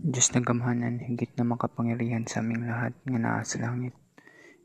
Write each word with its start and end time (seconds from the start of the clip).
Diyos 0.00 0.32
na 0.32 0.40
gamhanan, 0.40 0.96
higit 0.96 1.36
na 1.36 1.44
makapangyarihan 1.44 2.24
sa 2.24 2.40
aming 2.40 2.64
lahat 2.64 2.96
nga 3.04 3.20
naa 3.20 3.44
sa 3.44 3.60
langit. 3.60 3.92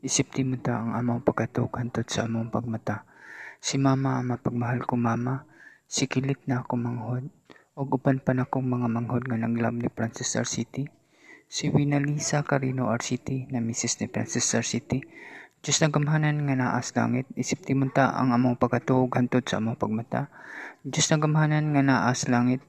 Isip 0.00 0.32
ti 0.32 0.40
mo 0.40 0.56
ang 0.64 0.96
amang 0.96 1.20
pagkatok 1.20 1.76
hantod 1.76 2.08
sa 2.08 2.24
among 2.24 2.48
pagmata. 2.48 3.04
Si 3.60 3.76
mama 3.76 4.16
ang 4.16 4.32
mapagmahal 4.32 4.88
ko 4.88 4.96
mama, 4.96 5.44
si 5.84 6.08
kilit 6.08 6.40
na 6.48 6.64
ako 6.64 6.80
manghod, 6.80 7.28
o 7.76 7.84
upan 7.84 8.16
pa 8.16 8.32
na 8.32 8.48
akong 8.48 8.64
mga 8.64 8.88
manghod 8.88 9.28
nga 9.28 9.36
naglab 9.36 9.76
ni 9.76 9.92
Francis 9.92 10.40
R. 10.40 10.48
City. 10.48 10.88
Si 11.52 11.68
Winalisa 11.68 12.40
Carino 12.40 12.88
R. 12.88 13.04
City 13.04 13.44
na 13.52 13.60
Mrs. 13.60 14.00
ni 14.00 14.06
Francis 14.08 14.48
R. 14.56 14.64
City. 14.64 15.04
Diyos 15.60 15.84
na 15.84 15.92
gamhanan 15.92 16.48
nga 16.48 16.56
naas 16.56 16.96
langit, 16.96 17.28
isip 17.36 17.60
ti 17.60 17.76
ang 17.76 18.32
among 18.32 18.56
pagkatuog 18.56 19.12
hantod 19.12 19.44
sa 19.44 19.60
among 19.60 19.76
pagmata. 19.76 20.32
Diyos 20.80 21.12
na 21.12 21.20
gamhanan 21.20 21.76
nga 21.76 21.84
naas 21.84 22.24
langit, 22.24 22.64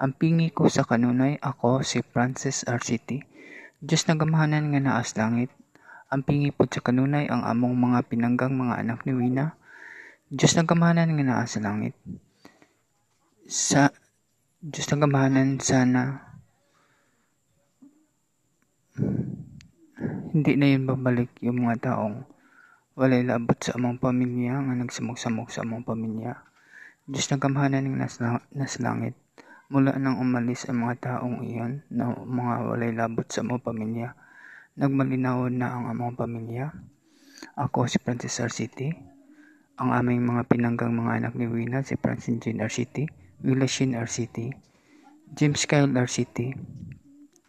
ang 0.00 0.16
pingi 0.16 0.48
ko 0.48 0.64
sa 0.72 0.88
kanunay 0.88 1.36
ako 1.44 1.84
si 1.84 2.00
Francis 2.00 2.64
R. 2.64 2.80
City. 2.80 3.20
Diyos 3.84 4.08
na 4.08 4.16
gamhanan 4.16 4.72
nga 4.72 4.80
naas 4.80 5.12
langit, 5.12 5.52
ang 6.08 6.24
pingi 6.24 6.48
po 6.56 6.64
sa 6.64 6.80
kanunay 6.80 7.28
ang 7.28 7.44
among 7.44 7.76
mga 7.76 8.08
pinanggang 8.08 8.56
mga 8.56 8.80
anak 8.80 9.04
ni 9.04 9.12
Wina. 9.12 9.60
Diyos 10.32 10.56
na 10.56 10.64
gamhanan 10.64 11.12
nga 11.12 11.24
naas 11.28 11.52
langit. 11.60 11.92
Sa 13.44 13.92
Diyos 14.64 14.88
na 14.88 15.04
gamhanan 15.04 15.60
sana 15.60 16.32
hindi 20.32 20.52
na 20.56 20.66
yun 20.72 20.88
babalik 20.88 21.28
yung 21.44 21.68
mga 21.68 21.92
taong 21.92 22.24
walay 22.96 23.20
labot 23.20 23.58
sa 23.60 23.76
among 23.76 24.00
pamilya 24.00 24.64
nga 24.64 24.74
nagsamok-samok 24.80 25.52
sa 25.52 25.60
among 25.60 25.84
pamilya. 25.84 26.40
Diyos 27.04 27.28
na 27.28 27.36
gamhanan 27.36 27.84
ng 27.84 28.00
nas, 28.00 28.16
nas 28.56 28.80
langit. 28.80 29.12
Mula 29.70 29.94
nang 30.02 30.18
umalis 30.18 30.66
ang 30.66 30.82
mga 30.82 30.98
taong 30.98 31.46
iyon 31.46 31.86
na 31.94 32.10
mga 32.10 32.54
walay 32.66 32.90
labot 32.90 33.22
sa 33.30 33.46
among 33.46 33.62
pamilya, 33.62 34.18
nagmalinawon 34.74 35.62
na 35.62 35.70
ang 35.70 35.86
among 35.86 36.18
pamilya. 36.18 36.74
Ako 37.54 37.86
si 37.86 38.02
Francis 38.02 38.42
R. 38.42 38.50
City. 38.50 38.90
Ang 39.78 39.94
aming 39.94 40.26
mga 40.26 40.50
pinanggang 40.50 40.90
mga 40.90 41.22
anak 41.22 41.32
ni 41.38 41.46
Wina, 41.46 41.86
si 41.86 41.94
Francine 41.94 42.42
Jean 42.42 42.58
R. 42.58 42.66
City, 42.66 43.06
Willa 43.46 43.70
Shin 43.70 43.94
R. 43.94 44.10
City, 44.10 44.50
James 45.38 45.62
Kyle 45.70 45.86
R. 45.86 46.10
City, 46.10 46.50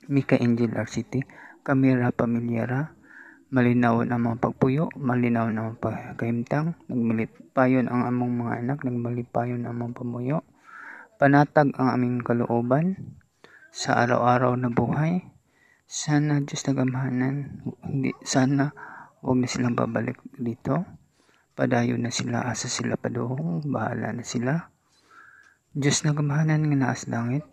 Mika 0.05 0.37
Angel 0.37 0.77
R. 0.77 0.85
City, 0.85 1.25
Camila 1.65 2.13
Pamilyara, 2.13 2.93
malinaw 3.49 4.05
ang 4.05 4.21
mga 4.21 4.37
pagpuyo, 4.45 4.93
malinaw 4.93 5.49
ang 5.49 5.57
mga 5.57 5.73
pagkaimtang, 5.81 6.77
nagmalipayon 6.85 7.89
ang 7.89 8.05
among 8.05 8.45
mga 8.45 8.53
anak, 8.61 8.77
nagmalipayon 8.85 9.65
ang 9.65 9.73
among 9.73 9.97
pamuyo, 9.97 10.45
panatag 11.21 11.77
ang 11.77 11.93
aming 11.93 12.25
kalooban 12.25 12.97
sa 13.69 14.01
araw-araw 14.01 14.57
na 14.57 14.73
buhay. 14.73 15.21
Sana 15.85 16.41
Diyos 16.41 16.65
na 16.65 16.73
gamhanan, 16.73 17.61
hindi, 17.85 18.09
sana 18.25 18.73
huwag 19.21 19.37
na 19.37 19.45
silang 19.45 19.77
babalik 19.77 20.17
dito. 20.33 20.81
Padayo 21.53 21.93
na 22.01 22.09
sila, 22.09 22.49
asa 22.49 22.65
sila 22.65 22.97
padoong, 22.97 23.69
bahala 23.69 24.17
na 24.17 24.25
sila. 24.25 24.73
Diyos 25.69 26.01
na 26.01 26.17
gamhanan 26.17 26.65
nga 26.65 26.89
naas 26.89 27.05
langit, 27.05 27.45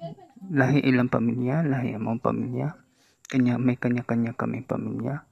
lahi 0.48 0.80
ilang 0.88 1.12
pamilya, 1.12 1.60
lahi 1.60 1.92
among 1.92 2.24
pamilya, 2.24 2.72
kanya 3.28 3.60
may 3.60 3.76
kanya-kanya 3.76 4.32
kami 4.32 4.64
pamilya 4.64 5.28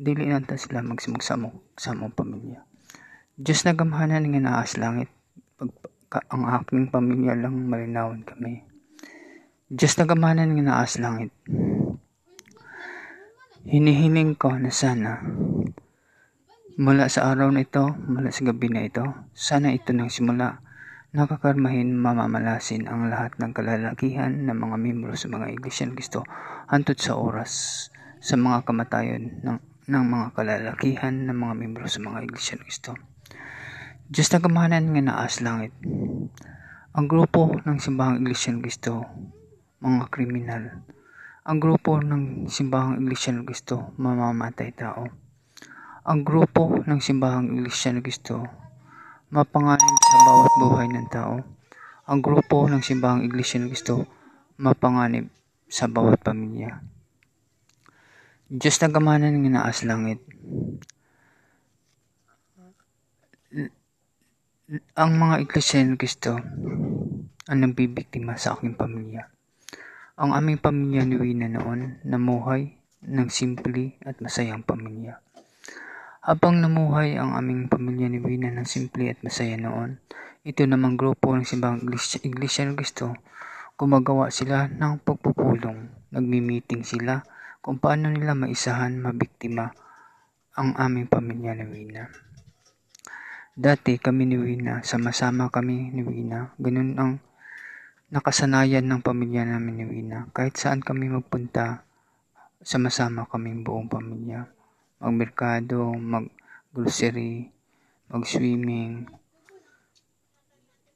dili 0.00 0.24
nanta 0.28 0.56
sila 0.56 0.80
magsimugsamok 0.80 1.76
sa 1.76 1.92
among 1.92 2.16
pamilya. 2.16 2.64
Diyos 3.40 3.64
na 3.64 3.76
gamhanan 3.76 4.28
nga 4.28 4.40
naas 4.40 4.80
langit, 4.80 5.08
pag, 5.60 5.72
ang 6.10 6.42
aking 6.58 6.90
pamilya 6.90 7.38
lang 7.38 7.70
malinawon 7.70 8.26
kami. 8.26 8.66
Diyos 9.70 9.94
na 9.94 10.10
gamhanan 10.10 10.58
nga 10.58 10.64
naas 10.66 10.98
langit. 10.98 11.30
Hinihiling 13.62 14.34
ko 14.34 14.58
na 14.58 14.74
sana 14.74 15.22
mula 16.80 17.06
sa 17.06 17.30
araw 17.30 17.54
na 17.54 17.62
ito, 17.62 17.92
mula 18.08 18.34
sa 18.34 18.42
gabi 18.42 18.72
na 18.72 18.88
ito, 18.88 19.04
sana 19.36 19.70
ito 19.70 19.94
nang 19.94 20.10
simula 20.10 20.58
nakakarmahin 21.10 21.94
mamamalasin 21.94 22.86
ang 22.86 23.10
lahat 23.10 23.34
ng 23.38 23.50
kalalakihan 23.50 24.46
ng 24.46 24.54
mga 24.54 24.76
membro 24.78 25.12
sa 25.18 25.26
mga 25.26 25.50
iglesia 25.50 25.86
ng 25.86 25.98
Kristo 25.98 26.22
hantod 26.70 27.02
sa 27.02 27.18
oras 27.18 27.52
sa 28.22 28.38
mga 28.38 28.62
kamatayon 28.62 29.42
ng 29.42 29.58
ng 29.90 30.04
mga 30.06 30.26
kalalakihan 30.38 31.26
ng 31.26 31.34
mga 31.34 31.54
membro 31.58 31.84
sa 31.90 31.98
mga 31.98 32.22
iglesia 32.30 32.54
ng 32.54 32.62
Kristo. 32.62 33.09
Diyos 34.10 34.26
na 34.34 34.42
kamahanan 34.42 34.90
nga 34.90 35.02
naas 35.06 35.38
langit. 35.38 35.70
Ang 36.98 37.06
grupo 37.06 37.54
ng 37.62 37.78
simbahang 37.78 38.18
iglesia 38.18 38.50
ng 38.50 38.58
Kristo, 38.58 39.06
mga 39.78 40.10
kriminal. 40.10 40.82
Ang 41.46 41.62
grupo 41.62 42.02
ng 42.02 42.50
simbahang 42.50 42.98
iglesia 42.98 43.30
ng 43.30 43.46
Kristo, 43.46 43.94
mamamatay 44.02 44.74
tao. 44.74 45.06
Ang 46.02 46.26
grupo 46.26 46.82
ng 46.82 46.98
simbahang 46.98 47.54
iglesia 47.54 47.94
ng 47.94 48.02
Kristo, 48.02 48.42
mapanganib 49.30 49.94
sa 50.02 50.16
bawat 50.26 50.52
buhay 50.58 50.88
ng 50.90 51.06
tao. 51.06 51.34
Ang 52.10 52.18
grupo 52.18 52.66
ng 52.66 52.82
simbahang 52.82 53.22
iglesia 53.22 53.62
ng 53.62 53.70
Kristo, 53.70 54.10
mapanganib 54.58 55.30
sa 55.70 55.86
bawat 55.86 56.18
pamilya. 56.18 56.82
Diyos 58.50 58.74
na 58.82 58.90
gamanan 58.90 59.38
nga 59.38 59.50
naas 59.62 59.86
langit. 59.86 60.18
Ang 64.70 65.18
mga 65.18 65.42
iglesia 65.42 65.82
ng 65.82 65.98
Kristo 65.98 66.38
ang 67.50 67.58
nabibiktima 67.58 68.38
sa 68.38 68.54
aking 68.54 68.78
pamilya. 68.78 69.26
Ang 70.14 70.30
aming 70.30 70.62
pamilya 70.62 71.02
ni 71.02 71.18
Wina 71.18 71.50
noon 71.50 71.98
namuhay 72.06 72.78
ng 73.02 73.26
simple 73.34 73.98
at 74.06 74.22
masayang 74.22 74.62
pamilya. 74.62 75.18
Habang 76.22 76.62
namuhay 76.62 77.18
ang 77.18 77.34
aming 77.34 77.66
pamilya 77.66 78.14
ni 78.14 78.22
Wina 78.22 78.46
ng 78.54 78.62
simple 78.62 79.10
at 79.10 79.18
masaya 79.26 79.58
noon, 79.58 79.98
ito 80.46 80.62
namang 80.62 80.94
grupo 80.94 81.34
ng 81.34 81.42
simbang 81.42 81.82
iglesia 82.22 82.62
ng 82.62 82.78
Kristo, 82.78 83.18
gumagawa 83.74 84.30
sila 84.30 84.70
ng 84.70 85.02
pagpupulong, 85.02 86.14
nagmi-meeting 86.14 86.86
sila, 86.86 87.26
kung 87.58 87.82
paano 87.82 88.06
nila 88.06 88.38
maisahan 88.38 89.02
mabiktima 89.02 89.74
ang 90.54 90.78
aming 90.78 91.10
pamilya 91.10 91.58
ni 91.58 91.66
Wina. 91.66 92.29
Dati 93.60 94.00
kami 94.00 94.24
ni 94.24 94.40
Wina, 94.40 94.80
sama-sama 94.80 95.52
kami 95.52 95.92
ni 95.92 96.00
Wina. 96.00 96.56
Ganun 96.56 96.96
ang 96.96 97.20
nakasanayan 98.08 98.88
ng 98.88 99.04
pamilya 99.04 99.44
namin 99.44 99.76
ni 99.76 99.84
Wina. 99.84 100.32
Kahit 100.32 100.56
saan 100.56 100.80
kami 100.80 101.12
magpunta, 101.12 101.84
sama-sama 102.64 103.28
kaming 103.28 103.60
buong 103.60 103.84
pamilya. 103.84 104.48
Magmerkado, 105.04 105.92
mag-grocery, 105.92 107.52
mag-swimming. 108.08 109.04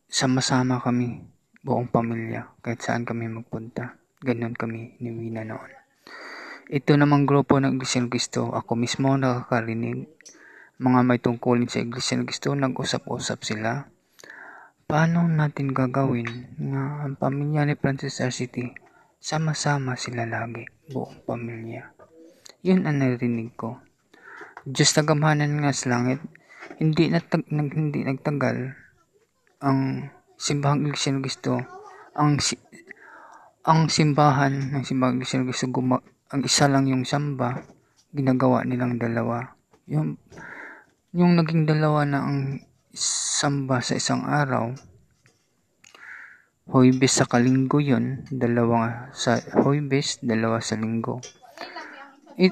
Sama-sama 0.09 0.81
kami, 0.81 1.21
buong 1.61 1.93
pamilya, 1.93 2.49
kahit 2.65 2.81
saan 2.81 3.05
kami 3.05 3.29
magpunta. 3.29 4.01
Ganun 4.25 4.57
kami 4.57 4.97
ni 5.05 5.13
Wina 5.13 5.45
noon. 5.45 5.69
Ito 6.73 6.97
namang 6.97 7.29
grupo 7.29 7.61
ng 7.61 7.77
ng 7.77 8.09
Cristo, 8.09 8.57
ako 8.57 8.73
mismo 8.73 9.13
nakakarinig. 9.21 10.09
Mga 10.75 11.01
may 11.07 11.23
tungkulin 11.23 11.71
sa 11.71 11.79
Iglesia 11.79 12.19
ng 12.19 12.27
Cristo, 12.27 12.51
nag-usap-usap 12.51 13.39
sila. 13.47 13.87
Paano 14.91 15.23
natin 15.31 15.71
gagawin 15.71 16.59
nga 16.59 17.07
ang 17.07 17.15
pamilya 17.15 17.63
ni 17.63 17.79
Francis 17.79 18.19
R. 18.19 18.35
City, 18.35 18.75
sama-sama 19.23 19.95
sila 19.95 20.27
lagi, 20.27 20.67
buong 20.91 21.23
pamilya. 21.23 21.95
Yun 22.67 22.91
ang 22.91 22.99
narinig 22.99 23.55
ko. 23.55 23.79
Diyos 24.67 24.91
na 24.99 25.03
gamhanan 25.07 25.63
nga 25.63 25.71
sa 25.71 25.95
langit, 25.95 26.19
hindi, 26.83 27.07
natag, 27.07 27.47
nag, 27.55 27.71
hindi 27.71 28.03
nagtagal 28.03 28.75
ang 29.63 30.11
simbahang 30.35 30.91
Iglesia 30.91 31.15
ng 31.15 31.23
Cristo, 31.23 31.53
ang 32.19 32.43
ang 33.65 33.89
simbahan 33.89 34.75
ng 34.75 34.83
simbahang 34.85 35.23
Iglesia 35.23 35.39
ng 35.39 35.49
Cristo 35.49 35.71
guma- 35.71 36.05
ang 36.35 36.43
isa 36.43 36.67
lang 36.67 36.91
yung 36.91 37.07
samba, 37.07 37.63
ginagawa 38.11 38.67
nilang 38.67 38.99
dalawa. 38.99 39.55
Yung, 39.87 40.19
yung 41.15 41.39
naging 41.39 41.63
dalawa 41.63 42.03
na 42.03 42.27
ang 42.27 42.59
samba 42.91 43.79
sa 43.79 43.95
isang 43.95 44.27
araw, 44.27 44.75
Hoybes 46.65 47.23
sa 47.23 47.29
kalinggo 47.29 47.79
yun, 47.79 48.27
dalawa 48.35 49.13
sa 49.15 49.39
Hoybes, 49.63 50.19
dalawa 50.27 50.59
sa 50.59 50.75
linggo. 50.75 51.23
It, 52.35 52.51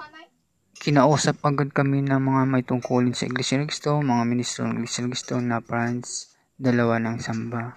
kinausap 0.78 1.42
agad 1.42 1.74
kami 1.74 2.06
ng 2.06 2.22
mga 2.22 2.42
may 2.46 2.62
tungkulin 2.62 3.18
sa 3.18 3.26
Iglesia 3.26 3.58
ng 3.58 3.66
Cristo, 3.66 3.98
mga 3.98 4.22
ministro 4.30 4.68
ng 4.68 4.78
Iglesia 4.78 5.02
ng 5.02 5.10
Cristo 5.10 5.34
na 5.42 5.58
France, 5.58 6.30
dalawa 6.54 7.02
ng 7.02 7.18
samba. 7.18 7.74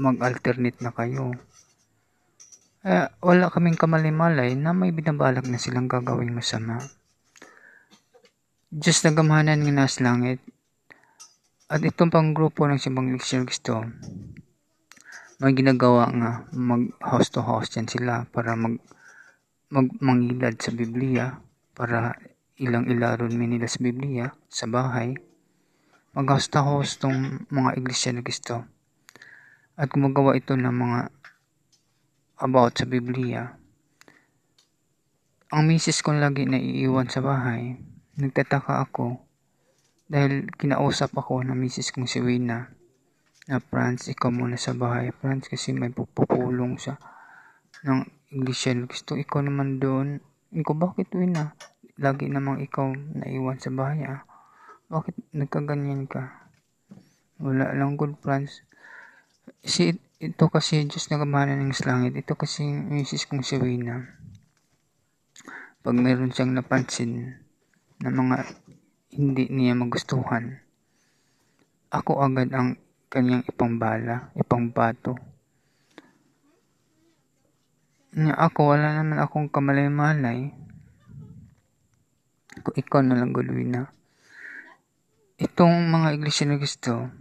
Mag-alternate 0.00 0.80
na 0.80 0.96
kayo. 0.96 1.36
Eh, 2.86 3.04
wala 3.20 3.52
kaming 3.52 3.76
kamalimalay 3.76 4.56
na 4.56 4.72
may 4.72 4.96
binabalak 4.96 5.44
na 5.44 5.60
silang 5.60 5.92
gagawing 5.92 6.32
masama. 6.32 6.80
Diyos 8.66 8.98
na 9.06 9.14
gamahanan 9.14 9.62
ng 9.62 9.78
nas 9.78 10.02
langit, 10.02 10.42
at 11.70 11.86
itong 11.86 12.10
pang 12.10 12.34
grupo 12.34 12.66
ng 12.66 12.82
Simbang 12.82 13.14
Leksyon 13.14 13.46
Gusto, 13.46 13.86
may 15.38 15.54
ginagawa 15.54 16.10
nga 16.10 16.30
mag 16.50 16.90
house 16.98 17.30
to 17.30 17.46
house 17.46 17.70
yan 17.78 17.86
sila 17.86 18.26
para 18.26 18.58
mag 18.58 18.82
magmangilad 19.70 20.58
sa 20.58 20.74
Biblia 20.74 21.38
para 21.78 22.18
ilang 22.58 22.90
ilaron 22.90 23.38
mi 23.38 23.46
nila 23.46 23.70
sa 23.70 23.78
Biblia 23.78 24.34
sa 24.50 24.66
bahay. 24.66 25.14
Maghasta-hostong 26.18 27.46
mga 27.46 27.70
iglesia 27.78 28.10
ni 28.10 28.26
Kristo. 28.26 28.66
At 29.78 29.94
gumagawa 29.94 30.34
ito 30.34 30.58
ng 30.58 30.74
mga 30.74 31.00
about 32.42 32.82
sa 32.82 32.86
Biblia. 32.90 33.46
Ang 35.54 35.70
misis 35.70 36.02
kong 36.02 36.18
lagi 36.18 36.50
na 36.50 36.58
iiwan 36.58 37.06
sa 37.06 37.22
bahay, 37.22 37.78
nagtataka 38.16 38.84
ako 38.88 39.20
dahil 40.08 40.48
kinausap 40.54 41.12
ako 41.18 41.42
ng 41.44 41.56
misis 41.58 41.92
kong 41.92 42.08
si 42.08 42.22
Wina 42.22 42.70
na 43.46 43.62
Franz, 43.62 44.10
ikaw 44.10 44.30
muna 44.34 44.58
sa 44.58 44.74
bahay. 44.74 45.14
Franz 45.14 45.46
kasi 45.46 45.70
may 45.70 45.94
pupulong 45.94 46.82
sa 46.82 46.98
ng 47.86 48.02
Iglesia 48.34 48.74
Gusto 48.74 49.14
ikaw 49.14 49.42
naman 49.42 49.78
doon. 49.78 50.18
Ikaw 50.50 50.74
bakit 50.74 51.14
Wina? 51.14 51.54
Lagi 51.98 52.26
namang 52.26 52.58
ikaw 52.62 52.90
naiwan 52.90 53.62
sa 53.62 53.70
bahay 53.70 54.02
ah. 54.02 54.26
Bakit 54.90 55.34
nagkaganyan 55.34 56.10
ka? 56.10 56.50
Wala 57.38 57.70
lang 57.74 57.94
good 57.94 58.18
Franz. 58.18 58.66
Si 59.62 59.94
ito 60.16 60.48
kasi 60.48 60.82
Diyos 60.88 61.06
na 61.12 61.22
gamana 61.22 61.54
ng 61.54 61.70
langit. 61.86 62.18
Ito 62.18 62.34
kasi 62.34 62.66
misis 62.66 63.30
kong 63.30 63.46
si 63.46 63.60
Wina. 63.62 64.02
Pag 65.86 65.94
meron 65.94 66.34
siyang 66.34 66.50
napansin 66.50 67.45
na 68.02 68.10
mga 68.12 68.36
hindi 69.16 69.48
niya 69.48 69.72
magustuhan, 69.72 70.60
ako 71.88 72.20
agad 72.20 72.52
ang 72.52 72.76
kanyang 73.08 73.46
ipambala, 73.48 74.34
ipangbato. 74.36 75.16
Niya 78.16 78.34
ako, 78.36 78.76
wala 78.76 79.00
naman 79.00 79.20
akong 79.20 79.48
kamalay-malay. 79.48 80.52
Kung 82.60 82.76
ikaw 82.76 83.00
na 83.04 83.20
lang 83.20 83.36
gulwin 83.36 83.84
Itong 85.36 85.92
mga 85.92 86.16
iglesia 86.16 86.48
na 86.48 86.56
gusto, 86.56 87.12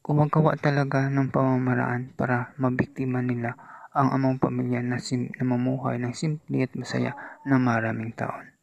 gumagawa 0.00 0.56
talaga 0.56 1.12
ng 1.12 1.28
pamamaraan 1.28 2.16
para 2.16 2.56
mabiktima 2.56 3.20
nila 3.20 3.52
ang 3.92 4.08
among 4.16 4.40
pamilya 4.40 4.80
na, 4.80 4.96
sim- 4.96 5.28
na 5.36 5.44
mamuhay 5.44 6.00
ng 6.00 6.16
simple 6.16 6.64
at 6.64 6.72
masaya 6.72 7.12
na 7.44 7.60
maraming 7.60 8.16
taon. 8.16 8.57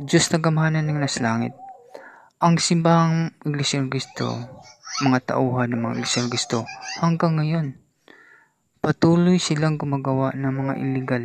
Diyos 0.00 0.32
na 0.32 0.40
gamahanan 0.40 0.88
ng 0.88 0.96
naslangit, 0.96 1.52
ang 2.40 2.56
simbahang 2.56 3.36
Iglesia 3.44 3.84
ng 3.84 3.92
Kristo 3.92 4.32
mga 5.04 5.36
tauhan 5.36 5.76
ng 5.76 5.80
mga 5.80 5.94
Iglesia 6.00 6.24
Kristo 6.24 6.58
hanggang 7.04 7.36
ngayon. 7.36 7.76
Patuloy 8.80 9.36
silang 9.36 9.76
gumagawa 9.76 10.32
ng 10.32 10.52
mga 10.56 10.74
illegal. 10.80 11.24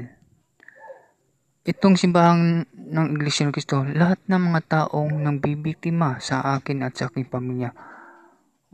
Itong 1.64 1.96
simbahan 1.96 2.68
ng 2.68 3.08
Iglesia 3.16 3.48
ng 3.48 3.56
Kristo, 3.56 3.88
lahat 3.88 4.20
ng 4.28 4.44
mga 4.44 4.62
taong 4.68 5.24
nang 5.24 5.40
bibiktima 5.40 6.20
sa 6.20 6.44
akin 6.60 6.84
at 6.84 7.00
sa 7.00 7.08
aking 7.08 7.32
pamilya, 7.32 7.72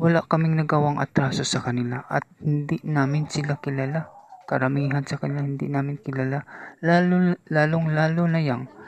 wala 0.01 0.25
kaming 0.25 0.57
nagawang 0.57 0.97
atraso 0.97 1.45
sa 1.45 1.62
kanila 1.62 2.09
at 2.09 2.25
hindi 2.42 2.81
namin 2.81 3.30
sila 3.30 3.62
kilala. 3.62 4.09
Karamihan 4.50 5.06
sa 5.06 5.21
kanila 5.21 5.45
hindi 5.45 5.69
namin 5.69 6.01
kilala, 6.01 6.42
lalo, 6.81 7.38
lalong 7.54 7.94
lalo 7.94 8.25
na 8.25 8.42
yang 8.42 8.81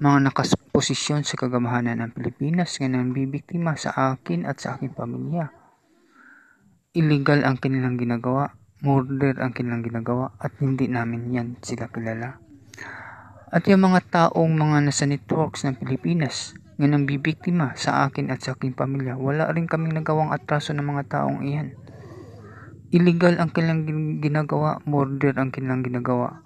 mga 0.00 0.32
nakasposisyon 0.32 1.28
sa 1.28 1.36
kagamahanan 1.36 2.00
ng 2.00 2.16
Pilipinas 2.16 2.80
nga 2.80 2.88
nang 2.88 3.12
bibiktima 3.12 3.76
sa 3.76 4.16
akin 4.16 4.48
at 4.48 4.56
sa 4.56 4.80
aking 4.80 4.96
pamilya. 4.96 5.52
Illegal 6.96 7.44
ang 7.44 7.60
kanilang 7.60 8.00
ginagawa, 8.00 8.56
murder 8.80 9.36
ang 9.44 9.52
kanilang 9.52 9.84
ginagawa 9.84 10.32
at 10.40 10.56
hindi 10.56 10.88
namin 10.88 11.28
yan 11.36 11.48
sila 11.60 11.92
kilala. 11.92 12.40
At 13.52 13.68
yung 13.68 13.92
mga 13.92 14.00
taong 14.08 14.56
mga 14.56 14.88
nasa 14.88 15.04
networks 15.04 15.68
ng 15.68 15.76
Pilipinas 15.76 16.56
nga 16.80 16.88
nang 16.88 17.04
bibiktima 17.04 17.76
sa 17.76 18.08
akin 18.08 18.32
at 18.32 18.40
sa 18.40 18.56
aking 18.56 18.72
pamilya, 18.72 19.20
wala 19.20 19.52
rin 19.52 19.68
kaming 19.68 20.00
nagawang 20.00 20.32
atraso 20.32 20.72
ng 20.72 20.96
mga 20.96 21.12
taong 21.12 21.44
iyan. 21.44 21.76
Illegal 22.88 23.36
ang 23.36 23.52
kanilang 23.52 23.84
ginagawa, 24.24 24.80
murder 24.88 25.36
ang 25.36 25.52
kanilang 25.52 25.84
ginagawa. 25.84 26.40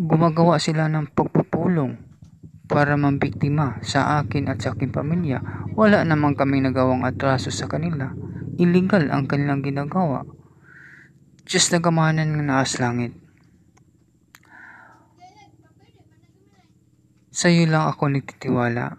Gumagawa 0.00 0.56
sila 0.56 0.88
ng 0.88 1.12
pagpupulong 1.12 2.11
para 2.72 2.96
mambiktima 2.96 3.76
sa 3.84 4.16
akin 4.24 4.48
at 4.48 4.64
sa 4.64 4.72
aking 4.72 4.88
pamilya. 4.88 5.68
Wala 5.76 6.08
naman 6.08 6.32
kami 6.32 6.64
nagawang 6.64 7.04
atraso 7.04 7.52
sa 7.52 7.68
kanila. 7.68 8.16
Illegal 8.56 9.12
ang 9.12 9.28
kanilang 9.28 9.60
ginagawa. 9.60 10.24
Diyos 11.44 11.68
na 11.68 11.84
gamanan 11.84 12.32
ng 12.32 12.48
naas 12.48 12.80
langit. 12.80 13.12
Sa 17.28 17.52
iyo 17.52 17.68
lang 17.68 17.92
ako 17.92 18.08
nagtitiwala. 18.08 18.96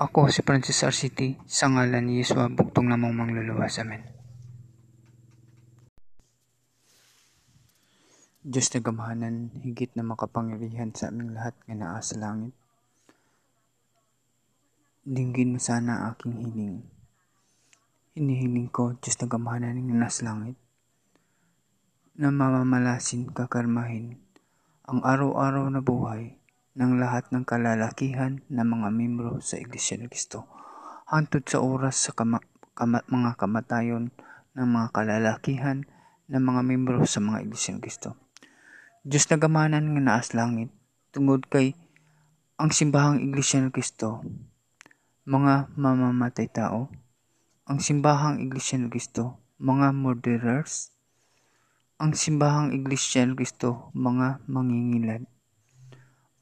Ako 0.00 0.28
si 0.32 0.44
Francis 0.44 0.80
RCT 0.80 1.44
sa 1.44 1.68
ngalan 1.72 2.04
ni 2.04 2.20
Yeswa 2.20 2.48
bugtong 2.52 2.88
namang 2.88 3.16
mangluluwas. 3.16 3.80
Amen. 3.80 4.09
Diyos 8.40 8.72
na 8.72 8.80
gamahanan, 8.80 9.52
higit 9.60 9.92
na 9.92 10.00
makapangyarihan 10.00 10.96
sa 10.96 11.12
aming 11.12 11.36
lahat 11.36 11.52
nga 11.68 11.76
naa 11.76 12.00
langit. 12.16 12.56
Dinggin 15.04 15.52
mo 15.52 15.60
sana 15.60 16.08
aking 16.08 16.40
hiling. 16.40 16.80
Hinihiling 18.16 18.72
ko, 18.72 18.96
Diyos 18.96 19.20
na 19.20 19.28
gamahanan 19.28 19.76
ng 19.76 19.92
nas 19.92 20.24
langit, 20.24 20.56
na 22.16 22.32
mamamalasin 22.32 23.28
kakarmahin 23.28 24.16
ang 24.88 25.04
araw-araw 25.04 25.68
na 25.68 25.84
buhay 25.84 26.40
ng 26.80 26.96
lahat 26.96 27.28
ng 27.28 27.44
kalalakihan 27.44 28.40
na 28.48 28.64
mga 28.64 28.88
membro 28.88 29.44
sa 29.44 29.60
Iglesia 29.60 30.00
ng 30.00 30.08
Kristo. 30.08 30.48
Hantod 31.12 31.44
sa 31.44 31.60
oras 31.60 32.08
sa 32.08 32.16
kama, 32.16 32.40
kama, 32.72 33.04
mga 33.04 33.36
kamatayon 33.36 34.08
ng 34.56 34.64
mga 34.64 34.88
kalalakihan 34.96 35.84
ng 36.32 36.40
mga 36.40 36.60
membro 36.64 37.04
sa 37.04 37.20
mga 37.20 37.44
Iglesia 37.44 37.76
ng 37.76 37.84
Kristo. 37.84 38.29
Diyos 39.00 39.32
na 39.32 39.40
gamanan 39.40 39.96
nga 39.96 40.02
naas 40.04 40.36
langit, 40.36 40.68
tungod 41.08 41.48
kay 41.48 41.72
ang 42.60 42.68
simbahang 42.68 43.24
Iglesia 43.24 43.56
ng 43.56 43.72
Kristo, 43.72 44.20
mga 45.24 45.72
mamamatay 45.72 46.52
tao, 46.52 46.92
ang 47.64 47.80
simbahang 47.80 48.44
Iglesia 48.44 48.76
ng 48.76 48.92
Kristo, 48.92 49.40
mga 49.56 49.96
murderers, 49.96 50.92
ang 51.96 52.12
simbahang 52.12 52.76
Iglesia 52.76 53.24
ng 53.24 53.40
Kristo, 53.40 53.88
mga 53.96 54.44
mangingilad, 54.44 55.24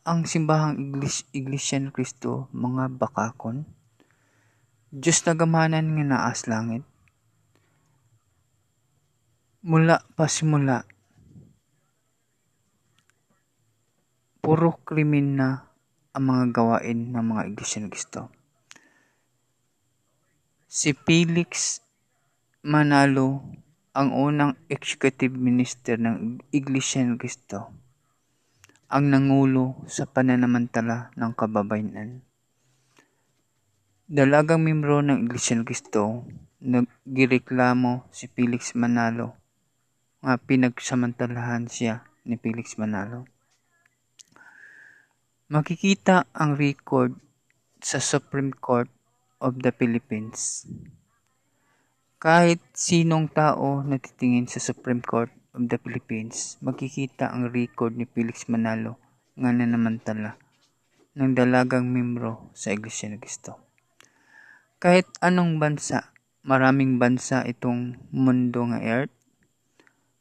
ang 0.02 0.26
simbahang 0.26 0.82
Iglesia, 0.82 1.30
Iglesia 1.30 1.78
ng 1.78 1.94
Kristo, 1.94 2.50
mga 2.50 2.90
bakakon, 2.90 3.70
Diyos 4.90 5.22
na 5.22 5.38
gamanan 5.38 5.94
nga 5.94 6.04
naas 6.10 6.50
langit, 6.50 6.82
mula 9.62 10.02
pa 10.18 10.26
simula 10.26 10.82
puro 14.48 14.80
krimen 14.80 15.36
na 15.36 15.68
ang 16.16 16.24
mga 16.24 16.56
gawain 16.56 17.12
ng 17.12 17.20
mga 17.20 17.52
Iglesia 17.52 17.84
ng 17.84 17.92
Cristo. 17.92 18.32
Si 20.64 20.96
Felix 20.96 21.84
Manalo 22.64 23.44
ang 23.92 24.08
unang 24.16 24.56
executive 24.72 25.36
minister 25.36 26.00
ng 26.00 26.40
Iglesia 26.48 27.04
ng 27.04 27.20
Cristo, 27.20 27.76
ang 28.88 29.12
nangulo 29.12 29.84
sa 29.84 30.08
pananamantala 30.08 31.12
ng 31.12 31.32
kababayan. 31.36 32.24
Dalagang 34.08 34.64
membro 34.64 35.04
ng 35.04 35.28
Iglesia 35.28 35.60
ng 35.60 35.68
Cristo, 35.68 36.24
nagreklamo 36.64 38.08
si 38.08 38.32
Felix 38.32 38.72
Manalo 38.72 39.36
nga 40.24 40.40
pinagsamantalahan 40.40 41.68
siya 41.68 42.08
ni 42.24 42.40
Felix 42.40 42.80
Manalo. 42.80 43.28
Makikita 45.48 46.28
ang 46.36 46.60
record 46.60 47.16
sa 47.80 48.04
Supreme 48.04 48.52
Court 48.52 48.92
of 49.40 49.56
the 49.64 49.72
Philippines. 49.72 50.68
Kahit 52.20 52.60
sinong 52.76 53.32
tao 53.32 53.80
na 53.80 53.96
titingin 53.96 54.44
sa 54.44 54.60
Supreme 54.60 55.00
Court 55.00 55.32
of 55.56 55.72
the 55.72 55.80
Philippines, 55.80 56.60
makikita 56.60 57.32
ang 57.32 57.48
record 57.48 57.96
ni 57.96 58.04
Felix 58.04 58.44
Manalo 58.52 59.00
nga 59.40 59.48
nanamantala 59.48 60.36
ng 61.16 61.32
dalagang 61.32 61.88
membro 61.88 62.52
sa 62.52 62.76
Iglesia 62.76 63.08
ng 63.08 63.16
Cristo. 63.16 63.56
Kahit 64.76 65.08
anong 65.24 65.56
bansa, 65.56 66.12
maraming 66.44 67.00
bansa 67.00 67.40
itong 67.48 67.96
mundo 68.12 68.68
nga 68.68 68.84
earth, 68.84 69.16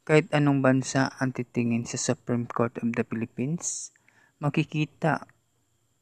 kahit 0.08 0.32
anong 0.32 0.64
bansa 0.64 1.12
ang 1.20 1.36
titingin 1.36 1.84
sa 1.84 2.00
Supreme 2.00 2.48
Court 2.48 2.80
of 2.80 2.96
the 2.96 3.04
Philippines, 3.04 3.92
makikita 4.38 5.26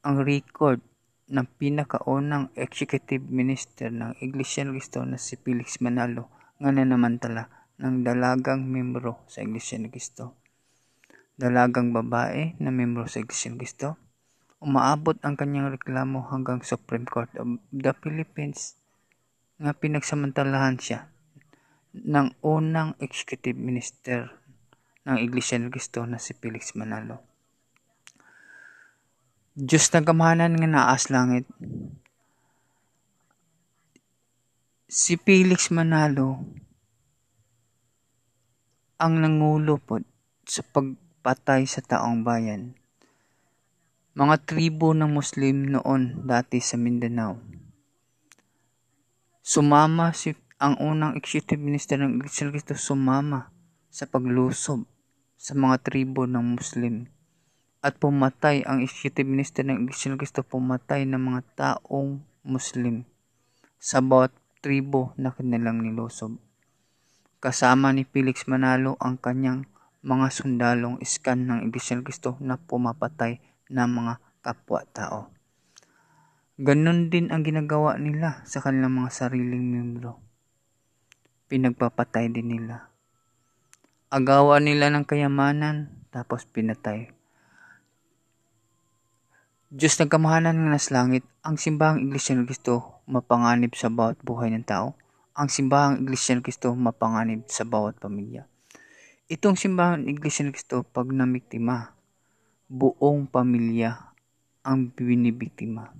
ang 0.05 0.21
record 0.21 0.81
ng 1.27 1.45
pinakaunang 1.57 2.53
executive 2.55 3.25
minister 3.27 3.91
ng 3.91 4.15
Iglesia 4.23 4.63
ng 4.63 4.77
Cristo 4.77 5.03
na 5.03 5.19
si 5.19 5.35
Felix 5.35 5.81
Manalo 5.83 6.29
nga 6.61 6.71
nanamantala 6.71 7.73
ng 7.77 8.01
dalagang 8.01 8.65
membro 8.65 9.21
sa 9.29 9.43
Iglesia 9.43 9.77
ng 9.77 9.91
Cristo. 9.91 10.37
dalagang 11.37 11.93
babae 11.93 12.57
na 12.57 12.73
membro 12.73 13.05
sa 13.05 13.21
Iglesia 13.21 13.53
ng 13.53 13.61
Cristo. 13.61 13.93
Umaabot 14.57 15.13
ang 15.21 15.37
kanyang 15.37 15.69
reklamo 15.69 16.25
hanggang 16.33 16.65
Supreme 16.65 17.05
Court 17.05 17.29
of 17.37 17.61
the 17.69 17.93
Philippines 18.01 18.73
nga 19.61 19.69
pinagsamantalahan 19.69 20.81
siya 20.81 21.05
ng 21.93 22.41
unang 22.41 22.97
executive 22.97 23.53
minister 23.53 24.33
ng 25.05 25.21
Iglesia 25.21 25.61
ng 25.61 25.69
Cristo 25.69 26.09
na 26.09 26.17
si 26.17 26.33
Felix 26.33 26.73
Manalo. 26.73 27.21
Diyos 29.57 29.89
na 29.89 30.05
gamahanan 30.05 30.53
nga 30.53 30.69
naas 30.69 31.09
langit. 31.09 31.49
Si 34.85 35.17
Felix 35.17 35.73
Manalo 35.73 36.45
ang 39.01 39.17
nangulo 39.17 39.81
po 39.81 39.97
sa 40.45 40.61
pagpatay 40.61 41.65
sa 41.65 41.81
taong 41.81 42.21
bayan. 42.21 42.77
Mga 44.13 44.45
tribo 44.45 44.93
ng 44.93 45.09
Muslim 45.09 45.73
noon 45.73 46.21
dati 46.21 46.61
sa 46.61 46.77
Mindanao. 46.77 47.41
Sumama 49.41 50.13
si 50.13 50.37
ang 50.61 50.77
unang 50.77 51.17
executive 51.17 51.57
minister 51.57 51.97
ng 51.97 52.21
Iglesia 52.21 52.53
Cristo 52.53 52.77
sumama 52.77 53.49
sa 53.89 54.05
paglusob 54.05 54.85
sa 55.33 55.57
mga 55.57 55.81
tribo 55.81 56.29
ng 56.29 56.45
Muslim 56.61 57.16
at 57.87 57.95
pumatay 58.03 58.67
ang 58.67 58.83
executive 58.83 59.23
minister 59.23 59.63
ng 59.63 59.87
Iglesia 59.87 60.11
ng 60.11 60.19
Cristo 60.19 60.43
pumatay 60.43 61.07
ng 61.07 61.23
mga 61.23 61.41
taong 61.55 62.19
Muslim 62.43 63.07
sa 63.79 64.03
bawat 64.03 64.35
tribo 64.59 65.15
na 65.15 65.31
kanilang 65.31 65.79
nilosob. 65.79 66.35
Kasama 67.39 67.95
ni 67.95 68.03
Felix 68.03 68.43
Manalo 68.51 68.99
ang 68.99 69.15
kanyang 69.15 69.71
mga 70.03 70.27
sundalong 70.35 70.99
iskan 70.99 71.47
ng 71.47 71.59
Iglesia 71.71 71.95
ng 71.95 72.03
Cristo 72.03 72.35
na 72.43 72.59
pumapatay 72.59 73.39
ng 73.71 73.87
mga 73.87 74.13
kapwa-tao. 74.43 75.31
Ganon 76.59 77.07
din 77.07 77.31
ang 77.31 77.47
ginagawa 77.47 77.95
nila 77.95 78.43
sa 78.43 78.59
kanilang 78.59 78.99
mga 78.99 79.15
sariling 79.15 79.63
membro. 79.63 80.19
Pinagpapatay 81.47 82.35
din 82.35 82.51
nila. 82.51 82.91
Agawa 84.11 84.59
nila 84.59 84.91
ng 84.91 85.07
kayamanan 85.07 86.03
tapos 86.11 86.43
pinatay 86.43 87.16
Diyos 89.67 89.99
ng 89.99 90.07
kamahanan 90.07 90.63
nga 90.63 90.79
nas 90.79 90.87
langit, 90.95 91.27
ang 91.43 91.59
simbahang 91.59 91.99
Iglesia 92.07 92.31
ng 92.39 92.47
Kristo 92.47 93.03
mapanganib 93.03 93.75
sa 93.75 93.91
bawat 93.91 94.15
buhay 94.23 94.47
ng 94.55 94.63
tao. 94.63 94.95
Ang 95.35 95.51
simbahang 95.51 96.07
Iglesia 96.07 96.39
ng 96.39 96.43
Kristo 96.47 96.71
mapanganib 96.71 97.51
sa 97.51 97.67
bawat 97.67 97.99
pamilya. 97.99 98.47
Itong 99.27 99.59
simbahang 99.59 100.07
Iglesia 100.07 100.47
ng 100.47 100.55
Kristo 100.55 100.87
pag 100.87 101.11
namiktima, 101.11 101.91
buong 102.71 103.27
pamilya 103.27 104.15
ang 104.63 104.87
binibiktima. 104.87 105.91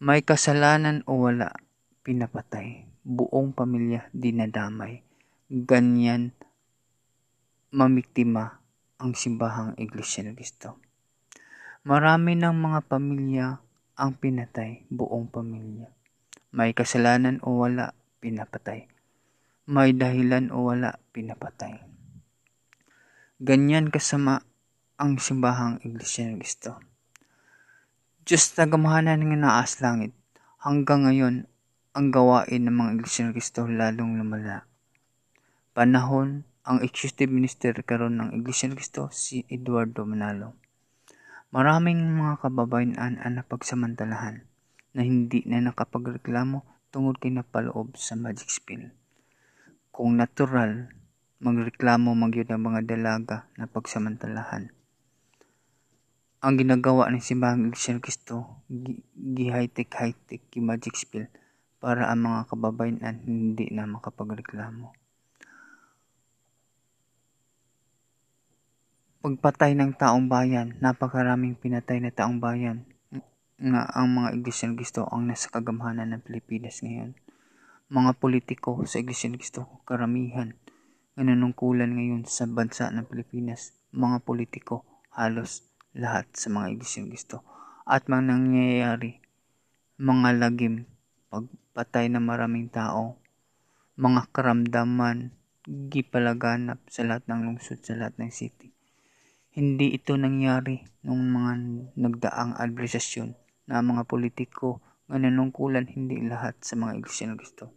May 0.00 0.24
kasalanan 0.24 1.04
o 1.04 1.20
wala, 1.20 1.52
pinapatay. 2.00 2.88
Buong 3.04 3.52
pamilya 3.52 4.08
dinadamay. 4.16 5.04
Ganyan 5.52 6.32
mamiktima 7.76 8.56
ang 8.96 9.12
simbahang 9.12 9.76
Iglesia 9.76 10.24
ng 10.24 10.32
Kristo. 10.32 10.83
Marami 11.84 12.32
ng 12.32 12.56
mga 12.56 12.80
pamilya 12.88 13.60
ang 14.00 14.16
pinatay, 14.16 14.88
buong 14.88 15.28
pamilya. 15.28 15.92
May 16.48 16.72
kasalanan 16.72 17.44
o 17.44 17.60
wala, 17.60 17.92
pinapatay. 18.24 18.88
May 19.68 19.92
dahilan 19.92 20.48
o 20.48 20.64
wala, 20.72 20.96
pinapatay. 21.12 21.84
Ganyan 23.36 23.92
kasama 23.92 24.40
ang 24.96 25.20
simbahang 25.20 25.76
Iglesia 25.84 26.24
ng 26.24 26.40
Cristo. 26.40 26.80
Diyos 28.24 28.56
tagamahanan 28.56 29.20
ng 29.20 29.44
naas 29.44 29.84
langit, 29.84 30.16
hanggang 30.64 31.04
ngayon, 31.04 31.44
ang 31.92 32.08
gawain 32.08 32.64
ng 32.64 32.72
mga 32.80 32.90
Iglesia 32.96 33.28
ng 33.28 33.36
Cristo 33.36 33.68
lalong 33.68 34.24
lumala. 34.24 34.64
Panahon, 35.76 36.48
ang 36.64 36.80
executive 36.80 37.28
minister 37.28 37.76
karon 37.84 38.16
ng 38.16 38.40
Iglesia 38.40 38.72
ng 38.72 38.76
Cristo, 38.80 39.12
si 39.12 39.44
Eduardo 39.52 40.08
Manalo. 40.08 40.63
Maraming 41.54 42.18
mga 42.18 42.42
kababayan 42.42 42.98
ang 42.98 43.38
napagsamantalahan 43.38 44.42
na 44.90 45.06
hindi 45.06 45.46
na 45.46 45.62
nakapagreklamo 45.62 46.66
tungod 46.90 47.22
kay 47.22 47.30
napaloob 47.30 47.94
sa 47.94 48.18
magic 48.18 48.50
spell. 48.50 48.90
Kung 49.94 50.18
natural, 50.18 50.90
magreklamo 51.38 52.10
magyud 52.10 52.50
ang 52.50 52.58
mga 52.58 52.90
dalaga 52.90 53.46
na 53.54 53.70
pagsamantalahan. 53.70 54.74
Ang 56.42 56.54
ginagawa 56.58 57.06
ni 57.14 57.22
Simbahang 57.22 57.70
Iglesia 57.70 58.02
Cristo, 58.02 58.66
gi-high-tech 59.14 59.94
high-tech 59.94 60.50
magic 60.58 60.98
spell 60.98 61.30
para 61.78 62.10
ang 62.10 62.26
mga 62.26 62.50
kababayan 62.50 63.22
hindi 63.22 63.70
na 63.70 63.86
makapagreklamo. 63.86 65.03
Pagpatay 69.24 69.72
ng 69.72 69.96
taong 69.96 70.28
bayan, 70.28 70.76
napakaraming 70.84 71.56
pinatay 71.56 71.96
na 71.96 72.12
taong 72.12 72.44
bayan 72.44 72.84
nga 73.56 73.88
ang 73.96 74.20
mga 74.20 74.36
Iglesia 74.36 74.68
ng 74.68 74.76
Cristo 74.76 75.08
ang 75.08 75.24
nasa 75.24 75.48
kagamhanan 75.48 76.12
ng 76.12 76.20
Pilipinas 76.28 76.84
ngayon. 76.84 77.16
Mga 77.88 78.20
politiko 78.20 78.84
sa 78.84 79.00
Iglesia 79.00 79.32
ng 79.32 79.40
Cristo, 79.40 79.80
karamihan 79.88 80.52
nga 81.16 81.24
nanungkulan 81.24 81.96
ngayon 81.96 82.28
sa 82.28 82.44
bansa 82.44 82.92
ng 82.92 83.08
Pilipinas, 83.08 83.72
mga 83.96 84.20
politiko, 84.28 84.84
halos 85.08 85.64
lahat 85.96 86.28
sa 86.36 86.52
mga 86.52 86.76
Iglesia 86.76 87.00
ng 87.00 87.08
Cristo. 87.08 87.40
At 87.88 88.04
mga 88.12 88.28
nangyayari, 88.28 89.24
mga 90.04 90.36
lagim, 90.36 90.84
pagpatay 91.32 92.12
ng 92.12 92.20
maraming 92.20 92.68
tao, 92.68 93.16
mga 93.96 94.28
karamdaman, 94.36 95.32
gipalaganap 95.64 96.84
sa 96.92 97.08
lahat 97.08 97.24
ng 97.24 97.40
lungsod, 97.48 97.80
sa 97.80 97.96
lahat 97.96 98.20
ng 98.20 98.28
city 98.28 98.73
hindi 99.54 99.94
ito 99.94 100.18
nangyari 100.18 100.82
nung 101.06 101.30
mga 101.30 101.52
nagdaang 101.94 102.58
adversasyon 102.58 103.38
na 103.70 103.86
mga 103.86 104.02
politiko 104.10 104.82
nga 105.06 105.14
nanungkulan 105.14 105.86
hindi 105.94 106.18
lahat 106.26 106.58
sa 106.58 106.74
mga 106.74 106.98
iglesia 106.98 107.30
ng 107.30 107.38
Kristo. 107.38 107.70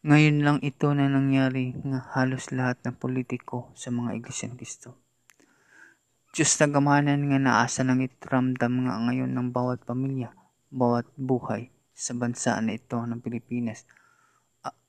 Ngayon 0.00 0.40
lang 0.40 0.58
ito 0.64 0.88
na 0.96 1.04
nangyari 1.04 1.76
nga 1.84 2.00
halos 2.16 2.48
lahat 2.48 2.80
ng 2.80 2.96
politiko 2.96 3.68
sa 3.76 3.92
mga 3.92 4.16
iglesia 4.16 4.48
ng 4.48 4.56
Kristo. 4.56 4.96
Diyos 6.32 6.48
na 6.56 6.66
gamanan 6.72 7.20
nga 7.28 7.36
naasa 7.36 7.84
ng 7.84 8.00
itramdam 8.00 8.88
nga 8.88 8.96
ngayon 9.04 9.28
ng 9.36 9.52
bawat 9.52 9.84
pamilya, 9.84 10.32
bawat 10.72 11.04
buhay 11.20 11.68
sa 11.92 12.16
bansa 12.16 12.56
na 12.64 12.72
ito 12.72 12.96
ng 12.96 13.20
Pilipinas. 13.20 13.84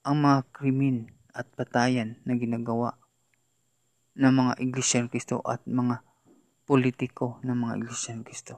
ang 0.02 0.24
mga 0.24 0.48
krimen 0.56 1.12
at 1.36 1.52
patayan 1.52 2.16
na 2.24 2.32
ginagawa 2.34 3.01
ng 4.12 4.32
mga 4.32 4.52
Iglesia 4.60 5.00
ng 5.00 5.08
Kristo 5.08 5.40
at 5.40 5.64
mga 5.64 6.04
politiko 6.68 7.40
ng 7.40 7.56
mga 7.56 7.72
Iglesia 7.80 8.12
ng 8.12 8.24
Kristo. 8.24 8.54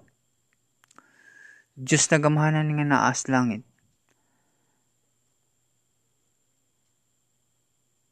Diyos 1.74 2.06
na 2.10 2.18
gamahanan 2.22 2.70
nga 2.74 2.86
naas 2.86 3.26
langit. 3.26 3.62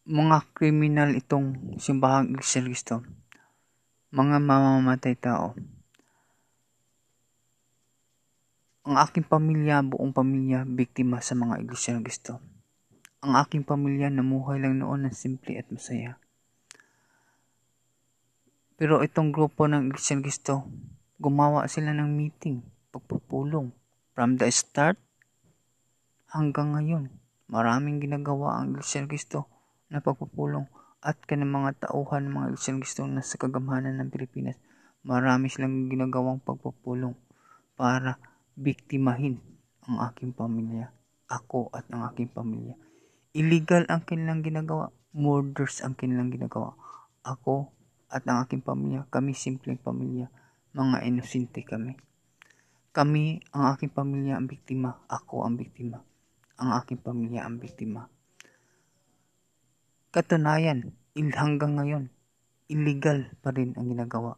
Mga 0.03 0.37
kriminal 0.55 1.15
itong 1.15 1.79
simbahang 1.79 2.35
Iglesia 2.35 2.63
ng 2.63 2.69
Kristo. 2.71 2.95
Mga 4.11 4.37
mamamatay 4.43 5.15
tao. 5.19 5.55
Ang 8.83 8.99
aking 8.99 9.23
pamilya, 9.23 9.79
buong 9.87 10.11
pamilya, 10.11 10.67
biktima 10.67 11.23
sa 11.23 11.39
mga 11.39 11.63
Iglesia 11.63 11.95
ng 11.95 12.03
Kristo. 12.03 12.43
Ang 13.23 13.39
aking 13.39 13.63
pamilya 13.63 14.11
namuhay 14.11 14.59
lang 14.59 14.83
noon 14.83 15.07
ng 15.07 15.15
simple 15.15 15.55
at 15.55 15.71
masaya. 15.71 16.22
Pero 18.83 18.99
itong 18.99 19.31
grupo 19.31 19.71
ng 19.71 19.95
Iglesia 19.95 20.19
Cristo, 20.19 20.67
gumawa 21.23 21.71
sila 21.71 21.95
ng 21.95 22.19
meeting, 22.19 22.67
pagpupulong. 22.91 23.71
From 24.11 24.35
the 24.43 24.51
start 24.51 24.99
hanggang 26.35 26.75
ngayon, 26.75 27.15
maraming 27.47 28.03
ginagawa 28.03 28.59
ang 28.59 28.75
Iglesia 28.75 29.07
Cristo 29.07 29.47
na 29.87 30.03
pagpupulong 30.03 30.67
at 30.99 31.15
kanang 31.31 31.55
mga 31.55 31.87
tauhan 31.87 32.27
ng 32.27 32.35
mga 32.35 32.47
Iglesia 32.51 32.75
Cristo 32.75 33.03
na 33.07 33.23
sa 33.23 33.39
kagamhanan 33.39 34.03
ng 34.03 34.11
Pilipinas. 34.11 34.59
Marami 35.07 35.47
silang 35.47 35.87
ginagawang 35.87 36.43
pagpupulong 36.43 37.15
para 37.79 38.19
biktimahin 38.59 39.39
ang 39.87 40.11
aking 40.11 40.35
pamilya, 40.35 40.91
ako 41.31 41.71
at 41.71 41.87
ang 41.95 42.11
aking 42.11 42.35
pamilya. 42.35 42.75
Illegal 43.31 43.87
ang 43.87 44.03
kanilang 44.03 44.43
ginagawa, 44.43 44.91
murders 45.15 45.87
ang 45.87 45.95
kanilang 45.95 46.35
ginagawa. 46.35 46.75
Ako 47.23 47.71
at 48.13 48.29
ang 48.29 48.45
aking 48.45 48.61
pamilya, 48.61 49.09
kami 49.09 49.33
simpleng 49.33 49.81
pamilya, 49.81 50.29
mga 50.77 51.09
inosente 51.09 51.65
kami. 51.65 51.97
Kami, 52.93 53.41
ang 53.57 53.73
aking 53.73 53.89
pamilya 53.89 54.37
ang 54.37 54.45
biktima, 54.45 55.01
ako 55.09 55.49
ang 55.49 55.57
biktima. 55.57 56.05
Ang 56.61 56.77
aking 56.77 57.01
pamilya 57.01 57.49
ang 57.49 57.57
biktima. 57.57 58.05
Katunayan, 60.13 60.93
hanggang 61.17 61.81
ngayon, 61.81 62.13
illegal 62.69 63.33
pa 63.41 63.57
rin 63.57 63.73
ang 63.81 63.89
ginagawa 63.89 64.37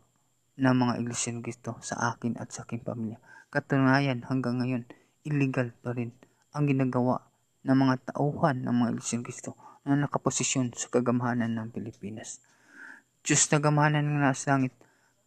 ng 0.55 0.71
mga 0.71 1.03
Iglesia 1.03 1.35
ni 1.35 1.43
Cristo 1.43 1.75
sa 1.83 2.15
akin 2.15 2.39
at 2.39 2.55
sa 2.55 2.63
aking 2.63 2.87
pamilya. 2.87 3.19
Katunayan 3.51 4.23
hanggang 4.31 4.63
ngayon, 4.63 4.87
illegal 5.27 5.75
pa 5.83 5.91
rin 5.91 6.15
ang 6.55 6.71
ginagawa 6.71 7.27
ng 7.67 7.75
mga 7.75 8.15
tauhan 8.15 8.63
ng 8.63 8.75
mga 8.75 8.91
Iglesia 8.95 9.19
ni 9.19 9.27
Cristo 9.27 9.59
na 9.83 9.99
nakaposisyon 9.99 10.71
sa 10.79 10.87
kagamahanan 10.95 11.59
ng 11.59 11.69
Pilipinas. 11.75 12.39
Diyos 13.25 13.49
na 13.49 13.57
gamahanan 13.57 14.05
ng 14.05 14.21
nasa 14.21 14.53
langit, 14.53 14.77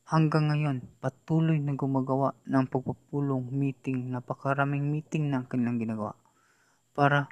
hanggang 0.05 0.53
ngayon 0.53 0.85
patuloy 1.01 1.57
na 1.57 1.73
gumagawa 1.73 2.37
ng 2.45 2.69
pagpupulong 2.69 3.49
meeting, 3.49 4.13
napakaraming 4.13 4.85
meeting 4.85 5.33
na 5.33 5.41
kanilang 5.49 5.81
ginagawa 5.81 6.13
para 6.93 7.25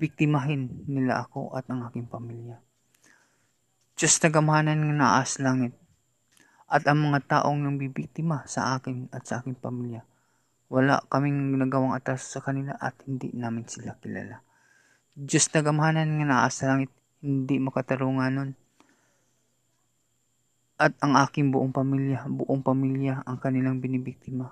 biktimahin 0.00 0.88
nila 0.88 1.28
ako 1.28 1.52
at 1.52 1.68
ang 1.68 1.84
aking 1.84 2.08
pamilya. 2.08 2.64
Diyos 3.92 4.16
na 4.24 4.28
gamahanan 4.32 4.80
ng 4.80 4.96
naas 4.96 5.36
langit 5.36 5.76
at 6.64 6.88
ang 6.88 7.04
mga 7.04 7.20
taong 7.28 7.60
nang 7.60 7.76
bibiktima 7.76 8.40
sa 8.48 8.80
akin 8.80 9.12
at 9.12 9.28
sa 9.28 9.44
aking 9.44 9.60
pamilya. 9.60 10.00
Wala 10.72 11.04
kaming 11.12 11.52
ginagawang 11.52 11.92
atas 11.92 12.24
sa 12.24 12.40
kanila 12.40 12.72
at 12.80 12.96
hindi 13.04 13.36
namin 13.36 13.68
sila 13.68 14.00
kilala. 14.00 14.40
Diyos 15.12 15.52
na 15.52 15.60
gamahanan 15.60 16.08
ng 16.08 16.24
naas 16.24 16.64
langit, 16.64 16.88
hindi 17.20 17.60
makatarungan 17.60 18.32
nun. 18.32 18.50
At 20.80 20.96
ang 21.04 21.12
aking 21.12 21.52
buong 21.52 21.76
pamilya, 21.76 22.24
buong 22.24 22.64
pamilya 22.64 23.20
ang 23.28 23.36
kanilang 23.36 23.84
binibiktima. 23.84 24.48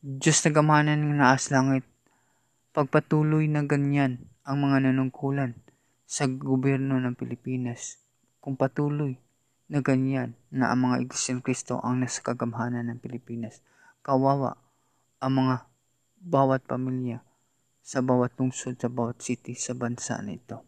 Diyos 0.00 0.40
na 0.40 0.50
gamahanan 0.56 1.04
ng 1.04 1.20
naas 1.20 1.52
langit, 1.52 1.84
pagpatuloy 2.72 3.44
na 3.44 3.68
ganyan 3.68 4.24
ang 4.40 4.64
mga 4.64 4.88
nanungkulan 4.88 5.52
sa 6.08 6.24
gobyerno 6.24 6.96
ng 6.96 7.12
Pilipinas 7.12 8.00
kung 8.40 8.56
patuloy 8.56 9.20
na 9.68 9.84
ganyan 9.84 10.36
na 10.48 10.72
ang 10.72 10.88
mga 10.88 11.08
Iglesia 11.08 11.36
Kristo 11.40 11.80
ang 11.80 12.00
nasa 12.00 12.24
kagamhanan 12.24 12.88
ng 12.88 13.00
Pilipinas. 13.04 13.60
Kawawa 14.00 14.56
ang 15.20 15.32
mga 15.44 15.64
bawat 16.24 16.64
pamilya 16.64 17.20
sa 17.84 18.00
bawat 18.00 18.32
lungsod, 18.40 18.80
sa 18.80 18.88
bawat 18.88 19.20
city, 19.20 19.52
sa 19.52 19.76
bansa 19.76 20.16
na 20.24 20.36
ito. 20.36 20.64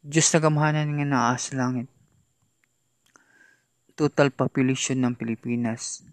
Diyos 0.00 0.32
na 0.32 0.40
gamhanan 0.40 0.96
nga 0.96 1.04
naas 1.04 1.52
langit. 1.52 1.92
Total 3.96 4.28
population 4.28 5.00
ng 5.00 5.16
Pilipinas. 5.16 6.04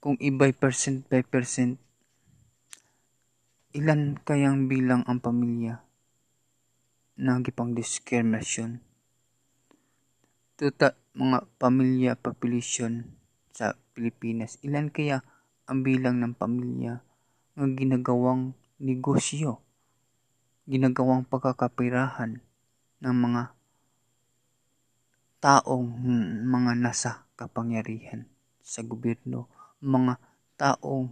Kung 0.00 0.16
iba'y 0.16 0.56
percent 0.56 1.04
by 1.12 1.20
percent, 1.20 1.76
Ilan 3.70 4.18
kayang 4.26 4.66
bilang 4.66 5.06
ang 5.06 5.22
pamilya 5.22 5.78
na 7.14 7.38
gipang 7.38 7.70
diskriminasyon? 7.70 8.82
Tuta 10.58 10.98
mga 11.14 11.46
pamilya 11.54 12.18
population 12.18 13.14
sa 13.54 13.78
Pilipinas. 13.94 14.58
Ilan 14.66 14.90
kaya 14.90 15.22
ang 15.70 15.86
bilang 15.86 16.18
ng 16.18 16.34
pamilya 16.34 16.98
nga 17.54 17.66
ginagawang 17.70 18.58
negosyo, 18.82 19.62
ginagawang 20.66 21.22
pagkakapirahan 21.22 22.42
ng 22.98 23.14
mga 23.14 23.54
taong 25.40 25.88
mga 26.44 26.72
nasa 26.76 27.24
kapangyarihan 27.40 28.28
sa 28.60 28.84
gobyerno, 28.84 29.48
mga 29.80 30.20
taong 30.60 31.08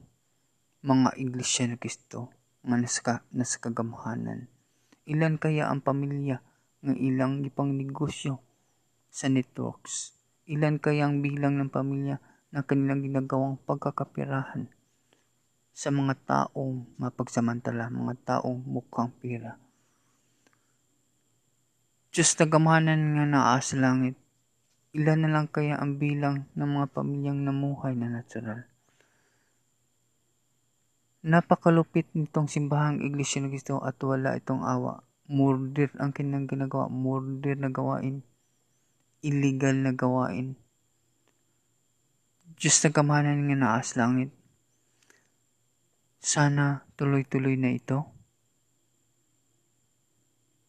mga 0.84 1.16
Iglesia 1.16 1.64
ni 1.64 1.80
Kristo 1.80 2.28
nga 2.60 2.76
nasa, 2.76 3.24
nasa 3.32 3.56
kagamhanan. 3.56 4.52
Ilan 5.08 5.40
kaya 5.40 5.72
ang 5.72 5.80
pamilya 5.80 6.44
nga 6.84 6.94
ilang 6.94 7.40
ipang 7.40 7.72
negosyo 7.72 8.44
sa 9.08 9.32
networks? 9.32 10.12
Ilan 10.44 10.76
kaya 10.76 11.08
ang 11.08 11.24
bilang 11.24 11.56
ng 11.56 11.72
pamilya 11.72 12.20
na 12.52 12.60
kanilang 12.60 13.00
ginagawang 13.00 13.56
pagkakapirahan 13.64 14.68
sa 15.72 15.88
mga 15.88 16.14
taong 16.28 16.84
mapagsamantala, 17.00 17.88
mga 17.88 18.14
taong 18.28 18.60
mukhang 18.60 19.08
pira? 19.16 19.56
Diyos 22.08 22.32
na 22.40 22.48
gamahanan 22.48 23.00
nga 23.14 23.24
naa 23.28 23.56
sa 23.60 23.76
langit, 23.76 24.16
ilan 24.96 25.20
na 25.20 25.28
lang 25.28 25.46
kaya 25.52 25.76
ang 25.76 26.00
bilang 26.00 26.48
ng 26.56 26.70
mga 26.80 26.86
pamilyang 26.96 27.44
namuhay 27.44 27.92
na 27.92 28.08
natural? 28.08 28.64
Napakalupit 31.28 32.08
nitong 32.16 32.48
simbahang 32.48 33.04
Iglesia 33.04 33.44
ng 33.44 33.52
Kristo 33.52 33.84
at 33.84 34.00
wala 34.00 34.40
itong 34.40 34.64
awa. 34.64 35.04
Murder 35.28 35.92
ang 36.00 36.16
kinang 36.16 36.48
ginagawa. 36.48 36.88
Murder 36.88 37.52
na 37.58 37.68
gawain. 37.68 38.24
Illegal 39.20 39.76
na 39.76 39.92
gawain. 39.92 40.56
Diyos 42.56 42.80
na 42.80 42.88
kamahanan 42.88 43.44
nga 43.44 43.56
naas 43.60 43.92
langit. 43.98 44.32
Sana 46.16 46.88
tuloy-tuloy 46.96 47.60
na 47.60 47.76
ito. 47.76 48.17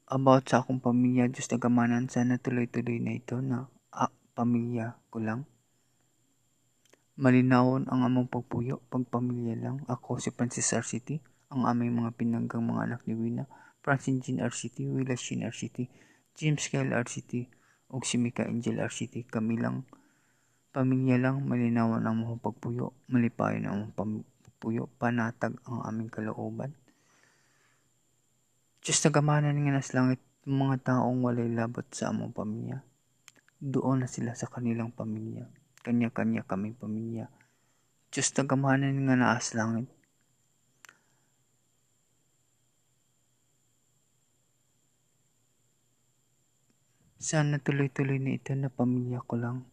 About 0.10 0.50
sa 0.50 0.65
akong 0.65 0.82
pamilya, 0.82 1.30
Diyos 1.30 1.45
na 1.54 1.62
kamahanan, 1.62 2.10
sana 2.10 2.41
tuloy-tuloy 2.41 2.98
na 2.98 3.13
ito 3.13 3.45
na 3.45 3.69
ah, 3.93 4.10
pamilya 4.34 4.98
ko 5.13 5.22
lang. 5.22 5.45
Malinawon 7.13 7.86
ang 7.86 8.02
among 8.02 8.26
pagpuyo, 8.26 8.82
pagpamilya 8.89 9.54
lang. 9.62 9.86
Ako 9.86 10.17
si 10.17 10.34
Francis 10.34 10.74
RCT, 10.74 11.22
ang 11.54 11.69
aming 11.69 12.02
mga 12.02 12.17
pinanggang 12.17 12.65
mga 12.65 12.89
anak 12.89 13.02
ni 13.06 13.13
Wina, 13.13 13.45
Francine 13.86 14.17
Jean 14.17 14.41
RCT, 14.41 14.89
Willa 14.89 15.13
Shin 15.13 15.45
RCT, 15.45 15.86
James 16.34 16.65
Kyle 16.74 16.89
RCT, 16.89 17.45
ug 17.93 18.02
si 18.02 18.17
Mika 18.17 18.50
Angel 18.50 18.82
RCT. 18.82 19.30
Kami 19.30 19.62
lang, 19.62 19.86
pamilya 20.74 21.22
lang, 21.22 21.45
malinawan 21.45 22.02
ang 22.02 22.26
among 22.26 22.41
pagpuyo, 22.41 22.98
malipayon 23.13 23.69
ang 23.69 23.93
among 23.93 24.26
pagpuyo, 24.41 24.89
panatag 24.98 25.54
ang 25.69 25.86
aming 25.86 26.10
kalooban. 26.10 26.74
Diyos 28.89 29.06
na 29.06 29.13
gamanan 29.13 29.54
nga 29.54 29.69
nas 29.78 29.93
langit, 29.93 30.17
mga 30.49 30.82
taong 30.82 31.21
walay 31.21 31.45
labot 31.45 31.86
sa 31.93 32.10
among 32.10 32.34
pamilya. 32.34 32.82
Doon 33.62 34.02
na 34.02 34.10
sila 34.10 34.34
sa 34.34 34.49
kanilang 34.49 34.89
pamilya 34.89 35.45
kanya-kanya 35.80 36.43
kaming 36.43 36.75
pamilya. 36.75 37.32
Diyos 38.10 38.30
na 38.36 38.43
gamahanan 38.43 38.97
nga 39.06 39.15
naas 39.15 39.54
langit. 39.56 39.88
Sana 47.19 47.60
tuloy-tuloy 47.60 48.17
na 48.17 48.38
ito 48.38 48.56
na 48.56 48.71
pamilya 48.71 49.19
ko 49.21 49.36
lang. 49.38 49.69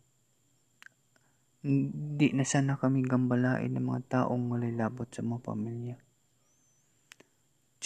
Hindi 1.64 2.36
na 2.36 2.44
sana 2.44 2.76
kami 2.76 3.00
gambalain 3.00 3.72
ng 3.72 3.80
mga 3.80 4.02
taong 4.12 4.44
malalabot 4.44 5.08
sa 5.08 5.24
mga 5.24 5.40
pamilya. 5.40 5.96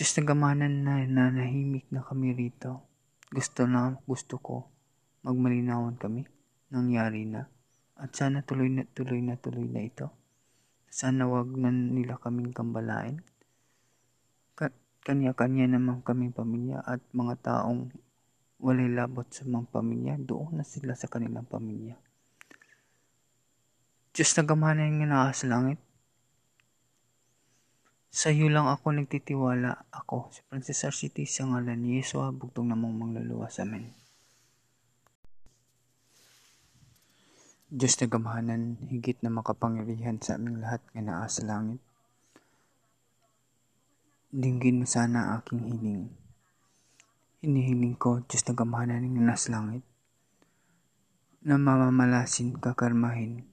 Diyos 0.00 0.16
na 0.16 0.32
gamanan 0.32 0.80
na 0.80 1.04
nanahimik 1.04 1.84
na 1.92 2.00
kami 2.00 2.32
rito. 2.32 2.88
Gusto 3.28 3.68
na, 3.68 4.00
gusto 4.08 4.40
ko, 4.40 4.64
magmalinawan 5.20 6.00
kami. 6.00 6.24
Nangyari 6.72 7.28
na. 7.28 7.44
At 8.00 8.16
sana 8.16 8.40
tuloy 8.40 8.72
na 8.72 8.88
tuloy 8.96 9.20
na 9.20 9.36
tuloy 9.36 9.68
na 9.68 9.84
ito. 9.84 10.08
Sana 10.88 11.28
wag 11.28 11.52
na 11.52 11.68
nila 11.68 12.16
kaming 12.16 12.56
kambalain. 12.56 13.20
Kanya-kanya 15.04 15.68
naman 15.68 16.00
kaming 16.00 16.32
pamilya 16.32 16.80
at 16.80 17.04
mga 17.12 17.36
taong 17.44 17.92
walay 18.56 18.88
labot 18.88 19.28
sa 19.28 19.44
mga 19.44 19.68
pamilya, 19.68 20.16
doon 20.16 20.56
na 20.56 20.64
sila 20.64 20.96
sa 20.96 21.12
kanilang 21.12 21.44
pamilya. 21.44 22.00
Diyos 24.16 24.32
na 24.32 24.48
gamanan 24.48 24.96
nga 24.96 25.28
sa 25.36 25.44
langit. 25.44 25.89
Sa 28.10 28.34
iyo 28.34 28.50
lang 28.50 28.66
ako 28.66 28.90
nagtitiwala 28.90 29.86
ako, 29.94 30.34
si 30.34 30.42
Francis 30.50 30.82
City 30.82 31.22
sa 31.30 31.46
ngalan 31.46 31.78
ni 31.78 32.02
Yesu, 32.02 32.18
bugtong 32.34 32.74
namang 32.74 32.98
mangluluwas. 32.98 33.62
Amen. 33.62 33.86
Diyos 37.70 37.94
na 38.02 38.10
gamahanan, 38.10 38.82
higit 38.90 39.22
na 39.22 39.30
makapangyarihan 39.30 40.18
sa 40.18 40.34
aming 40.34 40.58
lahat 40.58 40.82
nga 40.90 41.06
naa 41.06 41.30
sa 41.30 41.46
langit. 41.46 41.78
Dinggin 44.34 44.82
mo 44.82 44.86
sana 44.90 45.38
aking 45.38 45.70
hiling. 45.70 46.10
Hinihiling 47.46 47.94
ko, 47.94 48.26
Diyos 48.26 48.42
na 48.50 48.58
gamahanan 48.58 49.06
ng 49.06 49.22
nasa 49.22 49.54
langit, 49.54 49.86
na 51.46 51.62
mamamalasin 51.62 52.58
kakarmahin 52.58 53.46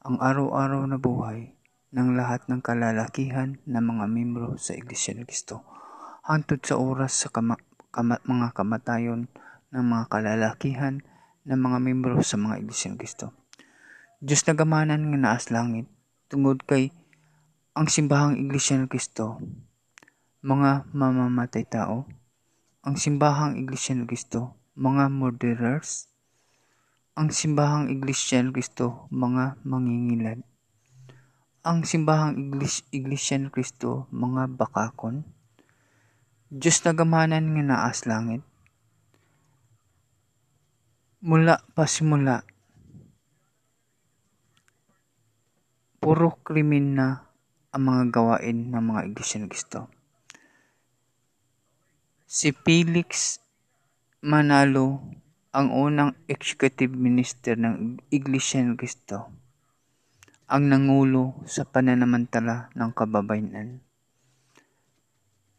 ang 0.00 0.16
araw-araw 0.16 0.88
na 0.88 0.96
buhay 0.96 1.59
ng 1.90 2.14
lahat 2.14 2.46
ng 2.46 2.62
kalalakihan 2.62 3.58
ng 3.66 3.84
mga 3.84 4.04
membro 4.06 4.54
sa 4.58 4.78
Iglesia 4.78 5.14
ng 5.14 5.26
Kristo. 5.26 5.66
Hantod 6.26 6.62
sa 6.62 6.78
oras 6.78 7.12
sa 7.14 7.28
kama, 7.28 7.58
kama, 7.90 8.22
mga 8.22 8.54
kamatayon 8.54 9.26
ng 9.74 9.84
mga 9.84 10.04
kalalakihan 10.10 11.02
ng 11.46 11.60
mga 11.60 11.78
membro 11.82 12.18
sa 12.22 12.38
mga 12.38 12.62
Iglesia 12.62 12.90
ng 12.94 12.98
Kristo 13.00 13.26
Diyos 14.20 14.44
na 14.44 14.52
gamanan 14.52 15.08
nga 15.08 15.16
naas 15.16 15.48
langit, 15.48 15.88
tungod 16.28 16.60
kay 16.68 16.92
ang 17.72 17.88
simbahang 17.88 18.36
Iglesia 18.36 18.76
ng 18.76 18.84
Kristo, 18.84 19.40
mga 20.44 20.84
mamamatay 20.92 21.64
tao, 21.64 22.04
ang 22.04 22.20
ang 22.80 22.96
simbahang 22.96 23.60
Iglesia 23.60 23.92
ni 23.92 24.08
Cristo, 24.08 24.56
mga 24.72 25.12
murderers. 25.12 26.08
Ang 27.12 27.28
simbahang 27.28 27.92
Iglesia 27.92 28.40
ni 28.40 28.56
Cristo, 28.56 29.04
mga 29.12 29.60
mangingilad. 29.68 30.40
Ang 31.60 31.84
simbahang 31.84 32.40
Iglesia, 32.40 32.88
Iglesia 32.88 33.36
ni 33.36 33.52
Cristo, 33.52 34.08
mga 34.08 34.48
bakakon. 34.48 35.28
Diyos 36.48 36.80
na 36.88 36.96
gamanan 36.96 37.52
nga 37.52 37.64
naas 37.68 38.08
langit. 38.08 38.40
Mula 41.20 41.60
pa 41.76 41.84
simula, 41.84 42.40
puro 46.00 46.40
krimen 46.40 46.96
na 46.96 47.28
ang 47.76 47.82
mga 47.84 48.02
gawain 48.08 48.72
ng 48.72 48.80
mga 48.80 49.00
Iglesia 49.12 49.44
ni 49.44 49.52
Cristo. 49.52 49.92
Si 52.24 52.56
Felix 52.56 53.36
Manalo 54.24 55.00
ang 55.52 55.68
unang 55.76 56.16
executive 56.24 56.96
minister 56.96 57.52
ng 57.52 58.00
Iglesia 58.08 58.64
ni 58.64 58.80
Cristo, 58.80 59.39
ang 60.50 60.66
nangulo 60.66 61.38
sa 61.46 61.62
pananamantala 61.62 62.74
ng 62.74 62.90
kababayan. 62.90 63.78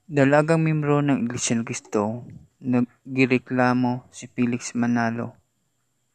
Dalagang 0.03 0.67
membro 0.67 0.99
ng 0.99 1.23
Iglesia 1.23 1.55
ni 1.55 1.63
Cristo, 1.63 2.27
naggireklamo 2.59 4.11
si 4.11 4.27
Felix 4.27 4.75
Manalo 4.75 5.39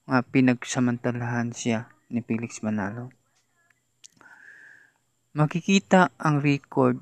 nga 0.05 0.21
pinagsamantalahan 0.21 1.57
siya 1.57 1.89
ni 2.13 2.21
Felix 2.21 2.61
Manalo. 2.61 3.09
Makikita 5.33 6.13
ang 6.21 6.45
record 6.45 7.01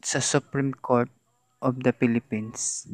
sa 0.00 0.24
Supreme 0.24 0.72
Court 0.72 1.12
of 1.60 1.84
the 1.84 1.92
Philippines. 1.92 2.88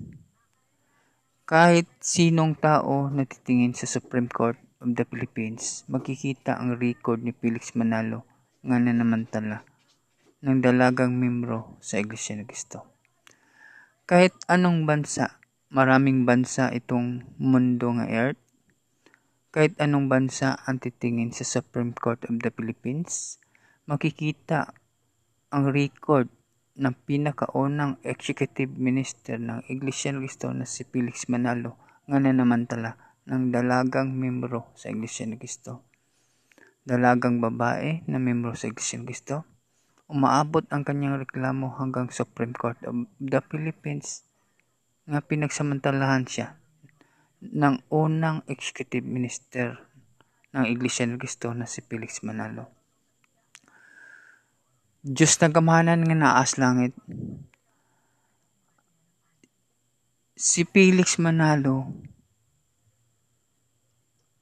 Kahit 1.46 1.86
sinong 2.02 2.58
tao 2.58 3.06
na 3.14 3.22
titingin 3.22 3.78
sa 3.78 3.86
Supreme 3.86 4.28
Court 4.28 4.58
of 4.78 4.94
the 4.94 5.04
Philippines, 5.06 5.82
makikita 5.90 6.58
ang 6.58 6.78
record 6.78 7.22
ni 7.22 7.34
Felix 7.34 7.74
Manalo 7.74 8.22
nga 8.62 8.78
nanamantala 8.78 9.66
ng 10.42 10.58
dalagang 10.62 11.18
membro 11.18 11.78
sa 11.82 11.98
Iglesia 11.98 12.38
ni 12.38 12.46
Cristo. 12.46 12.86
Kahit 14.06 14.32
anong 14.46 14.86
bansa, 14.86 15.42
maraming 15.74 16.22
bansa 16.22 16.70
itong 16.70 17.26
mundo 17.36 17.90
nga 17.98 18.06
earth, 18.06 18.40
kahit 19.50 19.74
anong 19.82 20.06
bansa 20.06 20.54
ang 20.68 20.78
titingin 20.78 21.34
sa 21.34 21.42
Supreme 21.42 21.90
Court 21.96 22.22
of 22.30 22.38
the 22.38 22.54
Philippines, 22.54 23.42
makikita 23.90 24.70
ang 25.50 25.74
record 25.74 26.30
ng 26.78 26.94
pinakaunang 27.08 27.98
executive 28.06 28.70
minister 28.78 29.34
ng 29.40 29.66
Iglesia 29.66 30.14
ni 30.14 30.22
Cristo 30.22 30.54
na 30.54 30.62
si 30.62 30.86
Felix 30.86 31.26
Manalo 31.26 31.74
nga 32.06 32.22
nanamantala 32.22 33.07
ng 33.28 33.52
dalagang 33.52 34.16
membro 34.16 34.72
sa 34.72 34.88
Iglesia 34.88 35.28
ni 35.28 35.36
Cristo. 35.36 35.84
Dalagang 36.88 37.44
babae 37.44 38.08
na 38.08 38.16
membro 38.16 38.56
sa 38.56 38.72
Iglesia 38.72 38.96
ni 38.96 39.04
Cristo. 39.04 39.44
Umaabot 40.08 40.64
ang 40.72 40.88
kanyang 40.88 41.20
reklamo 41.20 41.76
hanggang 41.76 42.08
Supreme 42.08 42.56
Court 42.56 42.80
of 42.88 43.04
the 43.20 43.44
Philippines 43.52 44.24
nga 45.04 45.20
pinagsamantalahan 45.20 46.24
siya 46.24 46.56
ng 47.44 47.84
unang 47.92 48.40
executive 48.48 49.04
minister 49.04 49.76
ng 50.56 50.64
Iglesia 50.64 51.04
ni 51.04 51.20
Cristo 51.20 51.52
na 51.52 51.68
si 51.68 51.84
Felix 51.84 52.24
Manalo. 52.24 52.72
Diyos 55.04 55.36
na 55.44 55.52
gamahanan 55.52 56.08
nga 56.08 56.16
naas 56.16 56.56
langit. 56.56 56.96
Si 60.34 60.64
Felix 60.64 61.20
Manalo 61.20 61.92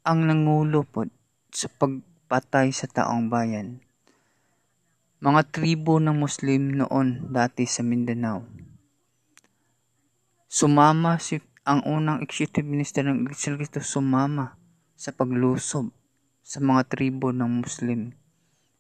ang 0.07 0.23
nangulo 0.23 0.87
po 0.87 1.03
sa 1.51 1.67
pagpatay 1.67 2.71
sa 2.71 2.87
taong 2.87 3.27
bayan. 3.27 3.83
Mga 5.19 5.51
tribo 5.51 5.99
ng 5.99 6.15
Muslim 6.15 6.79
noon 6.79 7.35
dati 7.35 7.67
sa 7.67 7.83
Mindanao. 7.83 8.47
Sumama 10.47 11.19
si 11.19 11.43
ang 11.67 11.83
unang 11.83 12.23
executive 12.23 12.63
minister 12.63 13.03
ng 13.03 13.27
Iglesia 13.27 13.59
Cristo 13.59 13.83
sumama 13.83 14.55
sa 14.95 15.11
paglusob 15.11 15.91
sa 16.39 16.63
mga 16.63 16.87
tribo 16.87 17.35
ng 17.35 17.67
Muslim 17.67 18.15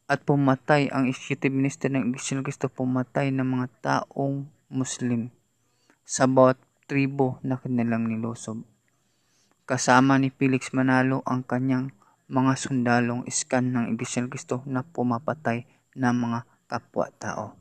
at 0.07 0.23
pumatay 0.23 0.87
ang 0.95 1.11
executive 1.11 1.51
minister 1.51 1.91
ng 1.91 2.15
Iglesia 2.15 2.39
ng 2.39 2.47
Cristo 2.47 2.71
pumatay 2.71 3.35
ng 3.35 3.43
mga 3.43 3.67
taong 3.83 4.47
Muslim 4.71 5.35
sa 6.07 6.31
bawat 6.31 6.55
tribo 6.87 7.43
na 7.43 7.59
kanilang 7.59 8.07
nilusob. 8.07 8.63
Kasama 9.67 10.15
ni 10.23 10.31
Felix 10.31 10.71
Manalo 10.71 11.27
ang 11.27 11.43
kanyang 11.43 11.91
mga 12.31 12.55
sundalong 12.55 13.27
iskan 13.27 13.75
ng 13.75 13.99
Iglesia 13.99 14.23
ng 14.23 14.31
Cristo 14.31 14.63
na 14.63 14.87
pumapatay 14.87 15.67
ng 15.99 16.15
mga 16.15 16.39
kapwa-tao. 16.71 17.59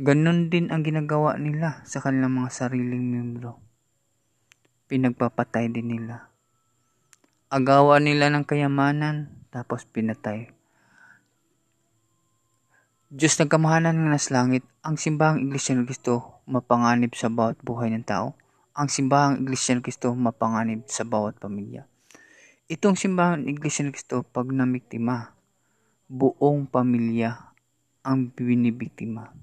Ganon 0.00 0.48
din 0.48 0.72
ang 0.72 0.80
ginagawa 0.80 1.36
nila 1.36 1.84
sa 1.84 2.00
kanilang 2.00 2.32
mga 2.32 2.48
sariling 2.48 3.04
membro. 3.04 3.60
Pinagpapatay 4.88 5.68
din 5.68 5.92
nila. 5.92 6.32
Agawa 7.52 8.00
nila 8.00 8.32
ng 8.32 8.48
kayamanan 8.48 9.36
tapos 9.52 9.84
pinatay 9.84 10.48
Diyos 13.10 13.34
ng 13.42 13.50
kamahanan 13.50 13.98
ng 13.98 14.14
nas 14.14 14.30
langit, 14.30 14.62
ang 14.86 14.94
simbahang 14.94 15.42
Iglesia 15.42 15.74
ng 15.74 15.82
Kristo 15.82 16.46
mapanganib 16.46 17.10
sa 17.18 17.26
bawat 17.26 17.58
buhay 17.58 17.90
ng 17.90 18.06
tao. 18.06 18.38
Ang 18.70 18.86
simbahang 18.86 19.42
Iglesia 19.42 19.74
ng 19.74 19.82
Kristo 19.82 20.14
mapanganib 20.14 20.86
sa 20.86 21.02
bawat 21.02 21.38
pamilya. 21.42 21.90
Itong 22.70 22.94
simbahang 22.94 23.50
Iglesia 23.50 23.82
ng 23.82 23.90
Kristo 23.90 24.22
pag 24.22 24.46
namiktima, 24.46 25.34
buong 26.06 26.70
pamilya 26.70 27.50
ang 28.06 28.30
binibiktima. 28.30 29.34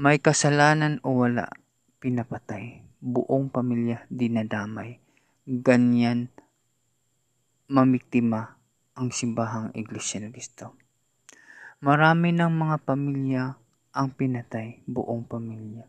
May 0.00 0.18
kasalanan 0.18 1.04
o 1.04 1.20
wala, 1.20 1.52
pinapatay. 2.00 2.80
Buong 3.04 3.52
pamilya 3.52 4.08
dinadamay. 4.08 4.96
Ganyan 5.44 6.32
mamiktima 7.68 8.56
ang 8.96 9.12
simbahang 9.12 9.76
Iglesia 9.76 10.24
ng 10.24 10.32
Kristo. 10.32 10.72
Marami 11.84 12.32
ng 12.32 12.48
mga 12.48 12.76
pamilya 12.88 13.60
ang 13.92 14.08
pinatay, 14.16 14.80
buong 14.88 15.28
pamilya. 15.28 15.84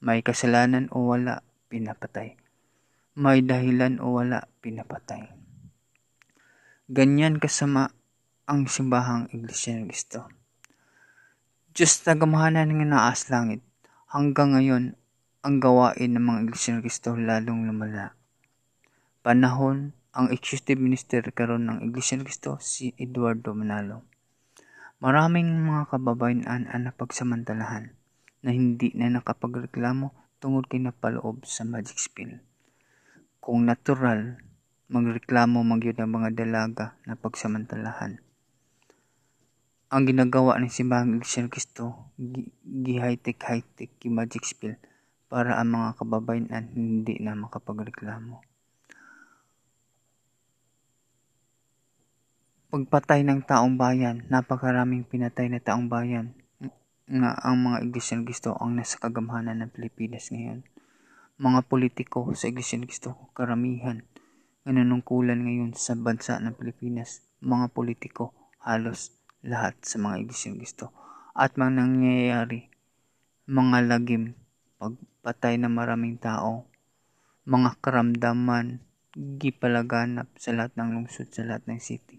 May 0.00 0.24
kasalanan 0.24 0.88
o 0.88 1.12
wala, 1.12 1.44
pinapatay. 1.66 2.38
May 3.16 3.40
dahilan 3.42 3.98
o 3.98 4.20
wala, 4.20 4.46
pinapatay. 4.60 5.32
Ganyan 6.86 7.42
kasama 7.42 7.90
ang 8.46 8.70
simbahang 8.70 9.26
Iglesia 9.34 9.74
ng 9.74 9.90
Kristo. 9.90 10.30
Diyos 11.74 11.98
na 12.06 12.14
gamahanan 12.14 12.70
ng 12.70 12.86
naas 12.86 13.26
langit, 13.26 13.64
hanggang 14.06 14.54
ngayon, 14.54 14.94
ang 15.42 15.56
gawain 15.58 16.14
ng 16.14 16.22
mga 16.22 16.38
Iglesia 16.46 16.70
ng 16.76 16.82
Kristo 16.86 17.18
lalong 17.18 17.66
lumala. 17.66 18.14
Panahon, 19.26 19.96
ang 20.16 20.30
executive 20.30 20.78
minister 20.78 21.20
karon 21.34 21.66
ng 21.66 21.78
Iglesia 21.90 22.16
ng 22.16 22.24
Kristo, 22.24 22.56
si 22.62 22.94
Eduardo 22.96 23.52
Manalo. 23.52 24.06
Maraming 25.02 25.50
mga 25.66 25.92
kababayan 25.92 26.46
ang 26.46 26.88
napagsamantalahan 26.88 27.92
na 28.40 28.50
hindi 28.54 28.94
na 28.96 29.12
nakapagreklamo 29.12 30.25
tungod 30.38 30.68
kay 30.68 30.80
napaloob 30.82 31.44
sa 31.48 31.64
magic 31.64 31.96
spell. 31.96 32.40
Kung 33.40 33.64
natural, 33.64 34.38
magreklamo 34.92 35.62
magyud 35.62 35.98
ang 35.98 36.12
mga 36.12 36.34
dalaga 36.36 36.94
na 37.08 37.18
pagsamantalahan. 37.18 38.20
Ang 39.86 40.02
ginagawa 40.06 40.58
ng 40.58 40.70
simbahang 40.70 41.18
Iglesia 41.18 41.46
Kristo, 41.46 42.12
gi-high-tech 42.62 43.38
high-tech 43.38 43.92
magic 44.10 44.42
spell 44.42 44.74
para 45.30 45.58
ang 45.58 45.74
mga 45.74 45.98
kababayan 45.98 46.70
hindi 46.74 47.18
na 47.22 47.38
makapagreklamo. 47.38 48.56
pagpatay 52.76 53.24
ng 53.24 53.40
taong 53.46 53.80
bayan, 53.80 54.28
napakaraming 54.28 55.06
pinatay 55.06 55.48
na 55.48 55.62
taong 55.62 55.88
bayan 55.88 56.36
nga 57.06 57.38
ang 57.38 57.62
mga 57.62 57.86
Iglesia 57.86 58.18
ng 58.18 58.26
Cristo 58.26 58.58
ang 58.58 58.74
nasa 58.74 58.98
kagamhanan 58.98 59.62
ng 59.62 59.70
Pilipinas 59.70 60.26
ngayon. 60.34 60.66
Mga 61.38 61.60
politiko 61.70 62.34
sa 62.34 62.50
Iglesia 62.50 62.82
ng 62.82 62.90
Cristo, 62.90 63.30
karamihan, 63.30 64.02
nga 64.66 64.74
nanungkulan 64.74 65.38
ngayon 65.38 65.78
sa 65.78 65.94
bansa 65.94 66.42
ng 66.42 66.58
Pilipinas, 66.58 67.22
mga 67.38 67.70
politiko, 67.70 68.34
halos 68.58 69.14
lahat 69.46 69.78
sa 69.86 70.02
mga 70.02 70.26
Iglesia 70.26 70.50
ng 70.50 70.58
Cristo. 70.58 70.90
At 71.30 71.54
mga 71.54 71.78
nangyayari, 71.78 72.74
mga 73.46 73.86
lagim, 73.86 74.34
pagpatay 74.82 75.62
ng 75.62 75.70
maraming 75.70 76.18
tao, 76.18 76.66
mga 77.46 77.78
karamdaman, 77.78 78.82
gipalaganap 79.14 80.26
sa 80.34 80.50
lahat 80.50 80.74
ng 80.74 80.98
lungsod, 80.98 81.30
sa 81.30 81.46
lahat 81.46 81.70
ng 81.70 81.78
city 81.78 82.18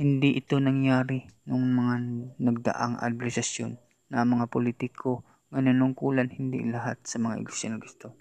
hindi 0.00 0.32
ito 0.40 0.56
nangyari 0.56 1.28
nung 1.44 1.76
mga 1.76 1.94
nagdaang 2.40 3.04
administrasyon 3.04 3.89
na 4.10 4.26
mga 4.26 4.50
politiko 4.50 5.22
nga 5.50 5.62
nanungkulan 5.62 6.30
hindi 6.30 6.62
lahat 6.66 7.02
sa 7.06 7.18
mga 7.22 7.42
iglesia 7.42 7.70
ng 7.70 7.82
Kristo. 7.82 8.14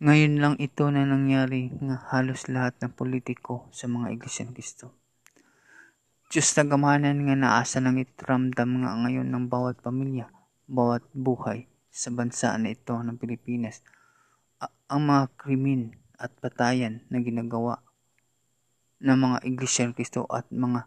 Ngayon 0.00 0.34
lang 0.40 0.54
ito 0.56 0.88
na 0.88 1.04
nangyari 1.04 1.70
nga 1.76 2.08
halos 2.14 2.48
lahat 2.48 2.72
ng 2.80 2.92
politiko 2.96 3.68
sa 3.70 3.84
mga 3.84 4.16
iglesia 4.16 4.48
ng 4.48 4.56
Kristo. 4.56 4.96
Diyos 6.30 6.46
na 6.56 6.64
gamanan 6.64 7.26
nga 7.26 7.36
naasa 7.36 7.82
ng 7.82 7.98
itramdam 8.00 8.86
nga 8.86 8.92
ngayon 9.02 9.28
ng 9.28 9.50
bawat 9.50 9.82
pamilya, 9.82 10.30
bawat 10.70 11.02
buhay 11.10 11.66
sa 11.90 12.14
bansa 12.14 12.54
na 12.56 12.70
ito 12.70 12.94
ng 12.94 13.18
Pilipinas. 13.18 13.82
ang 14.90 15.06
mga 15.06 15.24
krimen 15.38 15.94
at 16.18 16.34
patayan 16.36 17.06
na 17.08 17.22
ginagawa 17.22 17.80
ng 19.00 19.16
mga 19.16 19.38
iglesia 19.48 19.88
ng 19.88 19.94
Kristo 19.96 20.28
at 20.28 20.50
mga 20.52 20.84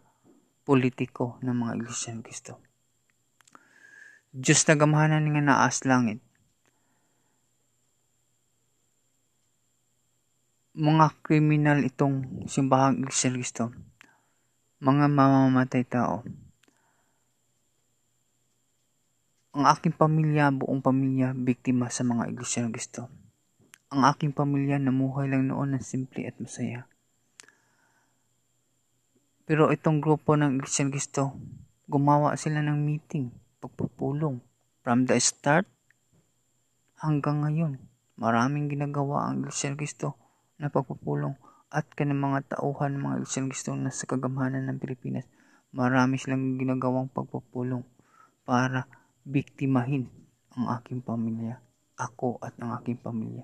politiko 0.62 1.40
ng 1.42 1.54
mga 1.54 1.72
iglesia 1.82 2.12
ng 2.14 2.22
Kristo. 2.22 2.73
Diyos 4.34 4.66
na 4.66 4.74
gamahanan 4.74 5.30
nga 5.30 5.42
naas 5.46 5.86
langit, 5.86 6.18
mga 10.74 11.14
kriminal 11.22 11.78
itong 11.86 12.42
simbahang 12.50 13.06
Kristo, 13.06 13.70
mga 14.82 15.06
mamamatay 15.06 15.86
tao. 15.86 16.26
Ang 19.54 19.70
aking 19.70 19.94
pamilya, 19.94 20.50
buong 20.50 20.82
pamilya, 20.82 21.30
biktima 21.30 21.86
sa 21.86 22.02
mga 22.02 22.34
Iglesia 22.34 22.66
ng 22.66 22.74
Kristo. 22.74 23.06
Ang 23.94 24.02
aking 24.02 24.34
pamilya 24.34 24.82
namuhay 24.82 25.30
lang 25.30 25.46
noon 25.46 25.78
ng 25.78 25.84
simple 25.86 26.26
at 26.26 26.34
masaya. 26.42 26.90
Pero 29.46 29.70
itong 29.70 30.02
grupo 30.02 30.34
ng 30.34 30.58
Iglesia 30.58 30.82
ng 30.82 30.90
Kristo, 30.90 31.38
gumawa 31.86 32.34
sila 32.34 32.66
ng 32.66 32.82
meeting, 32.82 33.43
pagpupulong. 33.64 34.44
From 34.84 35.08
the 35.08 35.16
start 35.16 35.64
hanggang 37.00 37.40
ngayon, 37.40 37.80
maraming 38.20 38.68
ginagawa 38.68 39.32
ang 39.32 39.40
Iglesia 39.40 39.72
ng 39.72 39.80
Kristo 39.80 40.20
na 40.60 40.68
pagpupulong 40.68 41.40
at 41.72 41.88
kanang 41.96 42.20
mga 42.20 42.60
tauhan 42.60 43.00
mga 43.00 43.24
Iglesia 43.24 43.48
Kristo 43.48 43.72
na 43.72 43.88
sa 43.88 44.04
kagamhanan 44.04 44.68
ng 44.68 44.76
Pilipinas. 44.76 45.24
Marami 45.72 46.20
silang 46.20 46.60
ginagawang 46.60 47.08
pagpupulong 47.08 47.82
para 48.44 48.84
biktimahin 49.24 50.12
ang 50.54 50.70
aking 50.78 51.00
pamilya, 51.00 51.58
ako 51.96 52.38
at 52.44 52.54
ang 52.60 52.76
aking 52.78 53.00
pamilya. 53.00 53.42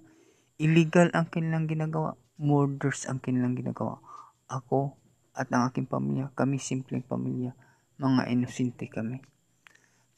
Illegal 0.61 1.09
ang 1.17 1.33
kanilang 1.33 1.67
ginagawa, 1.67 2.15
murders 2.37 3.09
ang 3.09 3.19
kanilang 3.19 3.57
ginagawa. 3.57 3.99
Ako 4.47 4.95
at 5.33 5.49
ang 5.51 5.73
aking 5.73 5.89
pamilya, 5.89 6.29
kami 6.37 6.61
simpleng 6.61 7.03
pamilya, 7.03 7.57
mga 7.97 8.29
inosente 8.29 8.87
kami. 8.87 9.25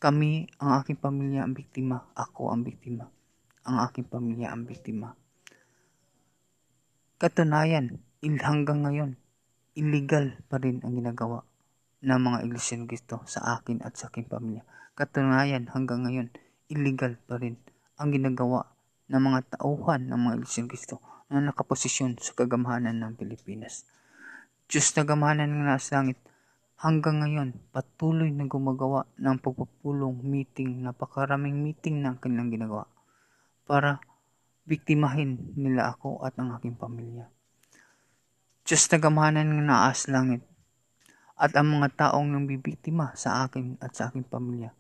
Kami, 0.02 0.50
ang 0.58 0.82
aking 0.82 0.98
pamilya 0.98 1.46
ang 1.46 1.54
biktima, 1.54 2.10
ako 2.18 2.50
ang 2.50 2.66
biktima. 2.66 3.06
Ang 3.62 3.76
aking 3.86 4.10
pamilya 4.10 4.50
ang 4.50 4.66
biktima 4.66 5.14
Katunayan, 7.22 8.02
hanggang 8.18 8.82
ngayon, 8.82 9.14
illegal 9.78 10.34
pa 10.50 10.58
rin 10.58 10.82
ang 10.82 10.98
ginagawa 10.98 11.46
ng 12.02 12.18
mga 12.18 12.38
Iglesia 12.42 12.74
ng 12.74 12.90
Cristo 12.90 13.22
sa 13.30 13.62
akin 13.62 13.78
at 13.86 13.94
sa 13.94 14.10
aking 14.10 14.26
pamilya. 14.26 14.66
Katunayan, 14.98 15.70
hanggang 15.70 16.02
ngayon, 16.02 16.34
illegal 16.66 17.14
pa 17.30 17.38
rin 17.38 17.62
ang 17.94 18.10
ginagawa 18.10 18.74
ng 19.06 19.22
mga 19.22 19.54
tauhan 19.54 20.10
ng 20.10 20.18
mga 20.18 20.34
Iglesia 20.42 20.60
ng 20.66 20.70
Cristo 20.74 20.96
na 21.30 21.46
nakaposisyon 21.46 22.18
sa 22.18 22.34
kagamhanan 22.34 22.98
ng 22.98 23.14
Pilipinas. 23.14 23.86
Diyos 24.66 24.90
na 24.98 25.06
gamahanan 25.06 25.46
ng 25.46 25.62
nasa 25.62 26.02
langit, 26.02 26.18
hanggang 26.82 27.22
ngayon, 27.22 27.54
patuloy 27.70 28.34
na 28.34 28.50
gumagawa 28.50 29.06
ng 29.14 29.38
pagpupulong 29.38 30.18
meeting, 30.26 30.82
napakaraming 30.82 31.62
meeting 31.62 32.02
na 32.02 32.18
kanilang 32.18 32.50
ginagawa 32.50 32.90
para 33.62 34.02
biktimahin 34.66 35.54
nila 35.54 35.94
ako 35.94 36.26
at 36.26 36.34
ang 36.42 36.50
aking 36.58 36.74
pamilya. 36.74 37.30
Diyos 38.66 38.90
na 38.90 38.98
gamahanan 38.98 39.46
ng 39.46 39.62
naas 39.62 40.10
langit 40.10 40.42
at 41.38 41.54
ang 41.54 41.70
mga 41.70 41.94
taong 41.94 42.26
nang 42.26 42.50
bibiktima 42.50 43.14
sa 43.14 43.46
akin 43.46 43.78
at 43.78 43.94
sa 43.94 44.10
aking 44.10 44.26
pamilya. 44.26 44.74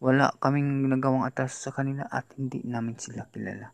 Wala 0.00 0.32
kaming 0.40 0.84
ginagawang 0.84 1.28
atas 1.28 1.60
sa 1.60 1.72
kanila 1.72 2.08
at 2.08 2.24
hindi 2.40 2.64
namin 2.64 2.96
sila 2.96 3.28
kilala. 3.28 3.72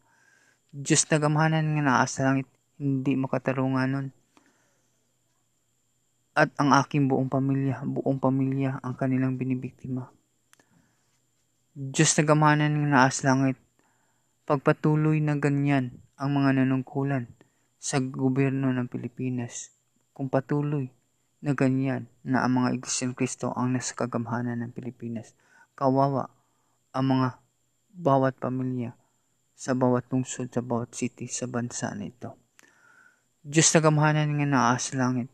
Diyos 0.70 1.06
na 1.10 1.18
gamahanan 1.18 1.66
ng 1.66 1.82
naas 1.86 2.18
langit, 2.22 2.46
hindi 2.78 3.14
makatarungan 3.18 3.90
nun. 3.90 4.08
At 6.40 6.56
ang 6.56 6.72
aking 6.72 7.12
buong 7.12 7.28
pamilya, 7.28 7.84
buong 7.84 8.16
pamilya 8.16 8.80
ang 8.80 8.96
kanilang 8.96 9.36
binibiktima. 9.36 10.08
Diyos 11.76 12.16
na 12.16 12.22
gamahanan 12.24 12.72
ng 12.72 12.88
naas 12.96 13.20
langit, 13.20 13.60
Pagpatuloy 14.50 15.22
na 15.22 15.38
ganyan 15.38 16.02
ang 16.18 16.34
mga 16.34 16.58
nanungkulan 16.58 17.30
sa 17.78 18.02
gobyerno 18.02 18.74
ng 18.74 18.90
Pilipinas, 18.90 19.70
kung 20.10 20.26
patuloy 20.26 20.90
na 21.38 21.54
ganyan 21.54 22.10
na 22.26 22.42
ang 22.42 22.58
mga 22.58 22.82
Iglesia 22.82 23.06
ng 23.06 23.14
Kristo 23.14 23.54
ang 23.54 23.78
nasa 23.78 23.94
kagamhanan 23.94 24.58
ng 24.58 24.74
Pilipinas, 24.74 25.38
kawawa 25.78 26.34
ang 26.90 27.14
mga 27.14 27.38
bawat 27.94 28.42
pamilya 28.42 28.90
sa 29.54 29.78
bawat 29.78 30.10
lungsod, 30.10 30.50
sa 30.50 30.66
bawat 30.66 30.98
city, 30.98 31.30
sa 31.30 31.46
bansa 31.46 31.94
na 31.94 32.10
ito. 32.10 32.34
Diyos 33.46 33.70
na 33.70 33.86
gamhanan 33.86 34.34
nga 34.34 34.46
naas 34.50 34.90
langit. 34.98 35.30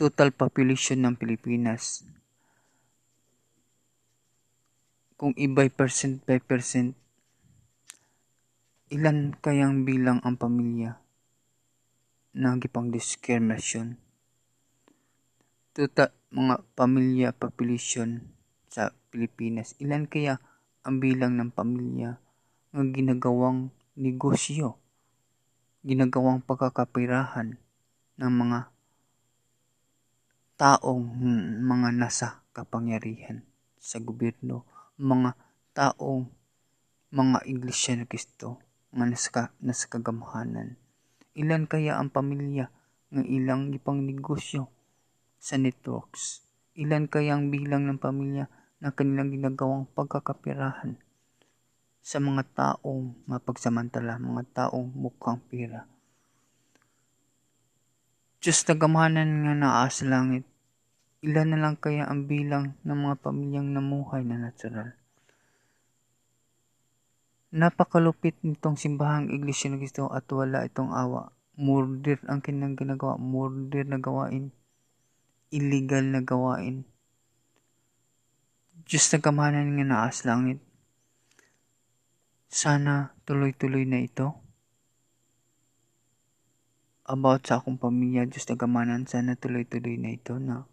Total 0.00 0.32
population 0.32 1.04
ng 1.04 1.12
Pilipinas 1.12 2.08
kung 5.20 5.36
ibay 5.36 5.68
percent 5.68 6.24
by 6.24 6.40
percent, 6.40 6.96
ilan 8.88 9.36
kayang 9.36 9.84
bilang 9.84 10.24
ang 10.24 10.40
pamilya 10.40 10.96
na 12.32 12.56
gipang 12.56 12.88
discrimination? 12.88 14.00
Tuta 15.76 16.16
mga 16.32 16.64
pamilya 16.72 17.36
population 17.36 18.32
sa 18.72 18.96
Pilipinas, 19.12 19.76
ilan 19.84 20.08
kaya 20.08 20.40
ang 20.80 21.04
bilang 21.04 21.36
ng 21.36 21.52
pamilya 21.52 22.16
nga 22.72 22.80
ginagawang 22.88 23.68
negosyo, 24.00 24.80
ginagawang 25.84 26.40
pagkakapirahan 26.40 27.60
ng 28.16 28.32
mga 28.32 28.79
taong 30.60 31.16
hmm, 31.16 31.64
mga 31.64 31.88
nasa 31.96 32.44
kapangyarihan 32.52 33.40
sa 33.80 33.96
gobyerno 33.96 34.68
mga 35.00 35.32
taong 35.72 36.28
mga 37.08 37.48
iglesia 37.48 37.96
ni 37.96 38.04
Kristo 38.04 38.60
nga 38.92 39.08
nasa, 39.08 39.56
nasa 39.64 39.88
kagamhanan. 39.88 40.76
Ilan 41.32 41.64
kaya 41.64 41.96
ang 41.96 42.12
pamilya 42.12 42.68
nga 43.08 43.22
ilang 43.24 43.72
ipang 43.72 44.04
negosyo 44.04 44.68
sa 45.40 45.56
networks? 45.56 46.44
Ilan 46.76 47.08
kaya 47.08 47.40
ang 47.40 47.48
bilang 47.48 47.88
ng 47.88 47.96
pamilya 47.96 48.52
na 48.84 48.92
kanilang 48.92 49.32
ginagawang 49.32 49.88
pagkakapirahan 49.96 51.00
sa 52.04 52.20
mga 52.20 52.44
taong 52.52 53.16
mapagsamantala, 53.24 54.20
mga 54.20 54.44
taong 54.52 54.92
mukhang 54.92 55.40
pira? 55.48 55.88
Diyos 58.40 58.60
na 58.68 58.74
gamanan 58.76 59.30
nga 59.44 59.54
naas 59.56 60.00
langit, 60.04 60.49
Ilan 61.20 61.52
na 61.52 61.60
lang 61.60 61.76
kaya 61.76 62.08
ang 62.08 62.24
bilang 62.24 62.80
ng 62.80 62.96
mga 62.96 63.20
pamilyang 63.20 63.76
namuhay 63.76 64.24
na 64.24 64.40
natural? 64.40 64.96
Napakalupit 67.52 68.40
nitong 68.40 68.80
simbahang 68.80 69.28
iglesia 69.28 69.68
ng 69.68 69.84
Kristo 69.84 70.08
at 70.08 70.24
wala 70.32 70.64
itong 70.64 70.96
awa. 70.96 71.28
Murder 71.60 72.24
ang 72.24 72.40
kinang 72.40 72.72
ginagawa. 72.72 73.20
Murder 73.20 73.84
na 73.84 74.00
gawain. 74.00 74.48
Illegal 75.52 76.08
na 76.08 76.24
gawain. 76.24 76.88
Diyos 78.88 79.04
na 79.12 79.20
kamahanan 79.20 79.76
nga 79.76 79.84
naas 79.84 80.24
langit. 80.24 80.64
Sana 82.48 83.12
tuloy-tuloy 83.28 83.84
na 83.84 84.00
ito. 84.00 84.40
About 87.04 87.44
sa 87.44 87.60
akong 87.60 87.76
pamilya, 87.76 88.24
Diyos 88.24 88.48
na 88.48 88.56
kamahanan, 88.56 89.04
sana 89.04 89.36
tuloy-tuloy 89.36 90.00
na 90.00 90.16
ito 90.16 90.38
na 90.40 90.69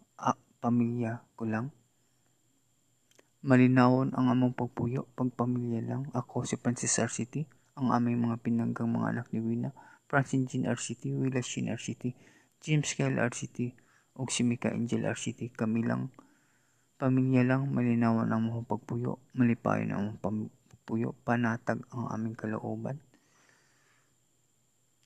pamilya 0.58 1.22
ko 1.38 1.46
lang. 1.46 1.70
Malinawon 3.46 4.10
ang 4.18 4.34
among 4.34 4.58
pagpuyo, 4.58 5.06
pagpamilya 5.14 5.80
lang. 5.86 6.02
Ako 6.10 6.42
si 6.42 6.58
Francis 6.58 6.98
RCT, 6.98 7.46
ang 7.78 7.94
aming 7.94 8.26
mga 8.26 8.42
pinanggang 8.42 8.90
mga 8.90 9.06
anak 9.14 9.26
ni 9.30 9.38
Wina, 9.38 9.70
Francine 10.10 10.50
Jean 10.50 10.66
RCT, 10.66 11.14
Willa 11.14 11.38
Shin 11.38 11.70
RCT, 11.70 12.18
James 12.58 12.90
Kyle 12.98 13.14
RCT, 13.14 13.78
ug 14.18 14.26
si 14.34 14.42
Mika 14.42 14.74
Angel 14.74 15.06
RCT. 15.06 15.54
Kami 15.54 15.86
lang, 15.86 16.10
pamilya 16.98 17.46
lang, 17.46 17.70
malinawan 17.70 18.26
ang 18.26 18.50
mga 18.50 18.66
pagpuyo, 18.66 19.22
malipayon 19.38 19.94
ang 19.94 20.18
pagpuyo, 20.18 21.14
panatag 21.22 21.86
ang 21.94 22.10
aming 22.10 22.34
kalooban. 22.34 22.98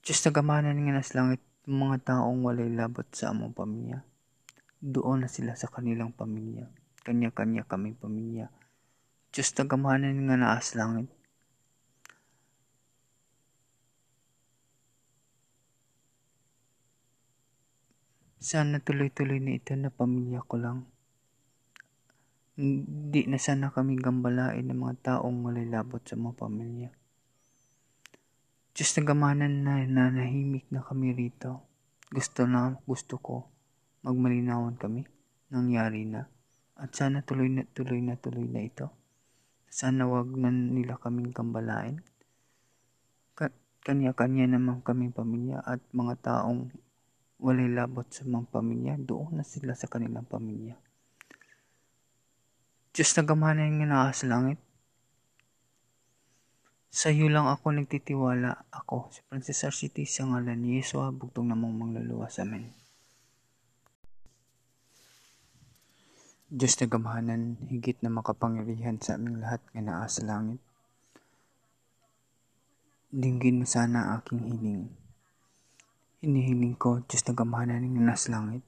Diyos 0.01 0.19
nagamanan 0.25 0.81
nga 0.81 0.97
nas 0.97 1.13
langit, 1.13 1.39
mga 1.69 2.17
taong 2.17 2.41
walay 2.41 2.67
labot 2.67 3.05
sa 3.13 3.29
among 3.31 3.53
pamilya 3.53 4.03
doon 4.83 5.23
na 5.23 5.29
sila 5.31 5.55
sa 5.55 5.71
kanilang 5.71 6.11
pamilya. 6.11 6.67
Kanya-kanya 7.07 7.63
kaming 7.63 7.95
pamilya. 7.95 8.51
Diyos 9.31 9.55
tagamanan 9.55 10.27
nga 10.27 10.35
naas 10.35 10.75
langit. 10.75 11.07
Sana 18.43 18.83
tuloy-tuloy 18.83 19.39
na 19.39 19.55
ito 19.55 19.71
na 19.79 19.87
pamilya 19.87 20.43
ko 20.43 20.59
lang. 20.59 20.83
Hindi 22.59 23.23
na 23.31 23.39
sana 23.39 23.71
kami 23.71 23.95
gambalain 23.95 24.67
ng 24.67 24.75
mga 24.83 24.95
taong 24.99 25.47
malilabot 25.47 26.03
sa 26.03 26.19
mga 26.19 26.35
pamilya. 26.35 26.91
Diyos 28.75 28.91
na 28.99 29.01
gamanan 29.07 29.63
na 29.63 29.87
nanahimik 29.87 30.67
na 30.75 30.83
kami 30.83 31.15
rito. 31.15 31.63
Gusto 32.11 32.43
na, 32.43 32.75
gusto 32.83 33.15
ko 33.15 33.52
magmalinawan 34.03 34.75
kami. 34.75 35.07
Nangyari 35.49 36.03
na. 36.03 36.27
At 36.75 36.91
sana 36.93 37.23
tuloy 37.23 37.47
na 37.47 37.63
tuloy 37.71 38.03
na 38.03 38.19
tuloy 38.19 38.45
na 38.45 38.61
ito. 38.61 38.91
Sana 39.71 40.05
wag 40.05 40.29
na 40.35 40.51
nila 40.51 40.99
kaming 40.99 41.33
gambalain. 41.33 42.03
Ka- 43.33 43.55
kanya-kanya 43.81 44.45
naman 44.45 44.85
kaming 44.85 45.15
pamilya 45.15 45.63
at 45.65 45.81
mga 45.95 46.19
taong 46.21 46.69
walay 47.41 47.67
labot 47.67 48.07
sa 48.07 48.23
mga 48.23 48.47
pamilya, 48.53 48.93
doon 48.99 49.41
na 49.41 49.43
sila 49.43 49.73
sa 49.75 49.89
kanilang 49.89 50.27
pamilya. 50.27 50.79
Diyos 52.93 53.09
na 53.17 53.23
gamana 53.25 53.65
yung 53.65 53.83
nakaas 53.89 54.21
langit. 54.23 54.61
Sa 56.93 57.09
iyo 57.09 57.25
lang 57.25 57.49
ako 57.49 57.73
nagtitiwala. 57.73 58.69
Ako, 58.69 59.09
si 59.09 59.25
Francis 59.25 59.65
Arciti 59.65 60.05
sa 60.05 60.29
ngalan 60.29 60.61
ni 60.61 60.77
Yesua, 60.77 61.09
bugtong 61.09 61.49
namang 61.49 61.73
mangluluwas. 61.73 62.37
Amen. 62.37 62.82
Diyos 66.53 66.77
na 66.77 66.85
gamahanan, 66.85 67.57
higit 67.65 67.97
na 68.05 68.13
makapangyarihan 68.13 69.01
sa 69.01 69.17
aming 69.17 69.41
lahat 69.41 69.57
nga 69.73 69.81
naa 69.81 70.05
langit. 70.21 70.61
Dinggin 73.09 73.57
mo 73.57 73.65
sana 73.65 74.21
aking 74.21 74.53
hiling. 74.53 74.85
Hinihiling 76.21 76.77
ko, 76.77 77.01
Diyos 77.09 77.25
na 77.25 77.33
gamahanan 77.33 77.81
ng 77.81 78.05
nas 78.05 78.29
langit, 78.29 78.61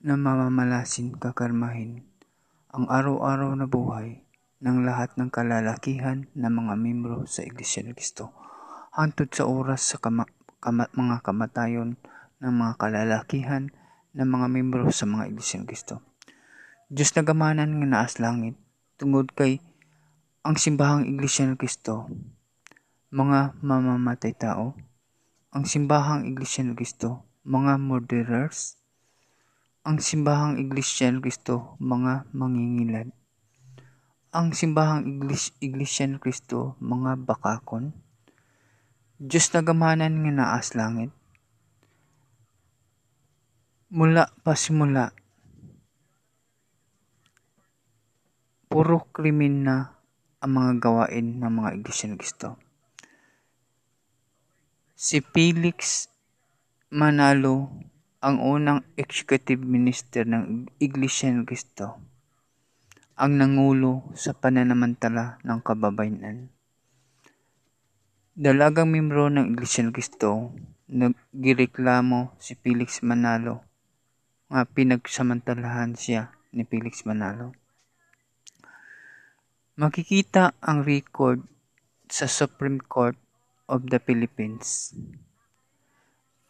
na 0.00 0.16
mamamalasin 0.16 1.20
kakarmahin 1.20 2.00
ang 2.72 2.88
araw-araw 2.88 3.52
na 3.52 3.68
buhay 3.68 4.24
ng 4.64 4.88
lahat 4.88 5.12
ng 5.20 5.28
kalalakihan 5.28 6.32
ng 6.32 6.48
mga 6.48 6.74
membro 6.80 7.28
sa 7.28 7.44
Iglesia 7.44 7.84
ng 7.84 7.92
Cristo. 7.92 8.32
Hantod 8.96 9.28
sa 9.36 9.44
oras 9.44 9.84
sa 9.84 10.00
kama- 10.00 10.32
kama- 10.64 10.88
mga 10.96 11.28
kamatayon 11.28 12.00
ng 12.40 12.52
mga 12.56 12.80
kalalakihan 12.80 13.68
ng 14.16 14.28
mga 14.32 14.46
membro 14.48 14.88
sa 14.88 15.04
mga 15.04 15.28
Iglesia 15.28 15.60
ng 15.60 15.68
Cristo. 15.68 16.11
Diyos 16.92 17.16
na 17.16 17.24
gamanan 17.24 17.80
nga 17.80 17.88
naas 17.88 18.20
langit, 18.20 18.52
tungod 19.00 19.32
kay 19.32 19.64
ang 20.44 20.60
simbahang 20.60 21.08
Iglesia 21.08 21.48
ng 21.48 21.56
Cristo, 21.56 22.04
mga 23.08 23.56
mamamatay 23.64 24.36
tao, 24.36 24.76
ang 25.56 25.64
simbahang 25.64 26.28
Iglesia 26.28 26.60
ng 26.60 26.76
Cristo, 26.76 27.24
mga 27.48 27.80
murderers, 27.80 28.76
ang 29.88 30.04
simbahang 30.04 30.60
Iglesia 30.60 31.08
ng 31.08 31.24
Kristo, 31.24 31.80
mga 31.80 32.28
mangingilad. 32.36 33.08
Ang 34.36 34.52
simbahang 34.52 35.08
Iglis, 35.08 35.56
Iglesia 35.64 36.04
ng 36.04 36.20
Kristo, 36.20 36.76
mga 36.76 37.24
bakakon. 37.24 37.96
Diyos 39.16 39.48
na 39.56 39.64
gamanan 39.64 40.20
nga 40.20 40.32
naas 40.44 40.76
langit. 40.76 41.08
Mula 43.88 44.28
pa 44.44 44.52
simula, 44.52 45.16
puro 48.72 49.04
krimen 49.12 49.68
na 49.68 50.00
ang 50.40 50.56
mga 50.56 50.72
gawain 50.80 51.44
ng 51.44 51.52
mga 51.60 51.70
Iglesia 51.76 52.08
ng 52.08 52.16
Kristo. 52.16 52.56
Si 54.96 55.20
Felix 55.20 56.08
Manalo 56.88 57.68
ang 58.24 58.40
unang 58.40 58.80
executive 58.96 59.60
minister 59.60 60.24
ng 60.24 60.72
Iglesia 60.80 61.28
ng 61.28 61.44
Cristo, 61.44 62.00
ang 63.20 63.36
nangulo 63.36 64.08
sa 64.16 64.32
pananamantala 64.32 65.36
ng 65.44 65.60
kababayan. 65.60 66.48
Dalagang 68.32 68.88
membro 68.88 69.28
ng 69.28 69.52
Iglesia 69.52 69.84
ng 69.84 69.92
Cristo, 69.92 70.56
naggireklamo 70.88 72.40
si 72.40 72.56
Felix 72.56 73.04
Manalo 73.04 73.68
nga 74.48 74.64
pinagsamantalahan 74.64 75.92
siya 75.92 76.32
ni 76.56 76.64
Felix 76.64 77.04
Manalo. 77.04 77.61
Makikita 79.72 80.52
ang 80.60 80.84
record 80.84 81.44
sa 82.08 82.28
Supreme 82.28 82.80
Court 82.80 83.16
of 83.68 83.88
the 83.88 83.96
Philippines 83.96 84.92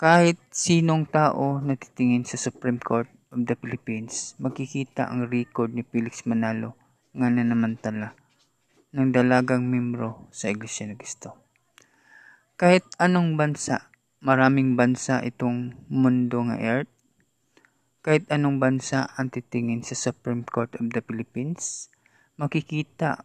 kahit 0.02 0.34
sinong 0.50 1.06
tao 1.06 1.62
na 1.62 1.78
titingin 1.78 2.26
sa 2.26 2.34
Supreme 2.34 2.82
Court 2.82 3.06
of 3.30 3.46
the 3.46 3.54
Philippines, 3.54 4.34
makikita 4.42 5.06
ang 5.06 5.30
record 5.30 5.70
ni 5.70 5.86
Felix 5.86 6.26
Manalo 6.26 6.74
nga 7.14 7.30
nanamantala 7.30 8.18
ng 8.90 9.14
dalagang 9.14 9.62
membro 9.70 10.26
sa 10.34 10.50
Iglesia 10.50 10.90
ng 10.90 10.98
Cristo. 10.98 11.38
Kahit 12.58 12.82
anong 12.98 13.38
bansa, 13.38 13.94
maraming 14.18 14.74
bansa 14.74 15.22
itong 15.22 15.86
mundo 15.86 16.50
nga 16.50 16.58
earth, 16.58 16.90
kahit 18.02 18.26
anong 18.26 18.58
bansa 18.58 19.06
ang 19.14 19.30
titingin 19.30 19.86
sa 19.86 19.94
Supreme 19.94 20.42
Court 20.42 20.74
of 20.82 20.90
the 20.90 20.98
Philippines, 20.98 21.91
makikita 22.42 23.22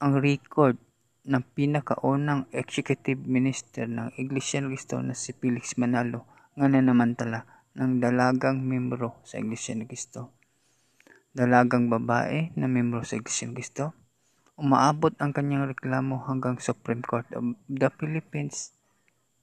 ang 0.00 0.16
record 0.16 0.80
ng 1.28 1.44
pinakaunang 1.52 2.48
executive 2.56 3.20
minister 3.28 3.84
ng 3.84 4.16
Iglesia 4.16 4.64
ng 4.64 4.72
Cristo 4.72 4.96
na 5.04 5.12
si 5.12 5.36
Felix 5.36 5.76
Manalo 5.76 6.24
nga 6.56 6.64
nanamantala 6.64 7.44
ng 7.76 8.00
dalagang 8.00 8.64
membro 8.64 9.20
sa 9.28 9.36
Iglesia 9.36 9.76
ng 9.76 9.84
Cristo. 9.84 10.32
Dalagang 11.36 11.92
babae 11.92 12.56
na 12.56 12.64
membro 12.64 13.04
sa 13.04 13.20
Iglesia 13.20 13.44
ng 13.44 13.60
Cristo. 13.60 13.92
Umaabot 14.56 15.12
ang 15.20 15.36
kanyang 15.36 15.68
reklamo 15.68 16.24
hanggang 16.24 16.56
Supreme 16.56 17.04
Court 17.04 17.28
of 17.36 17.44
the 17.68 17.92
Philippines 18.00 18.72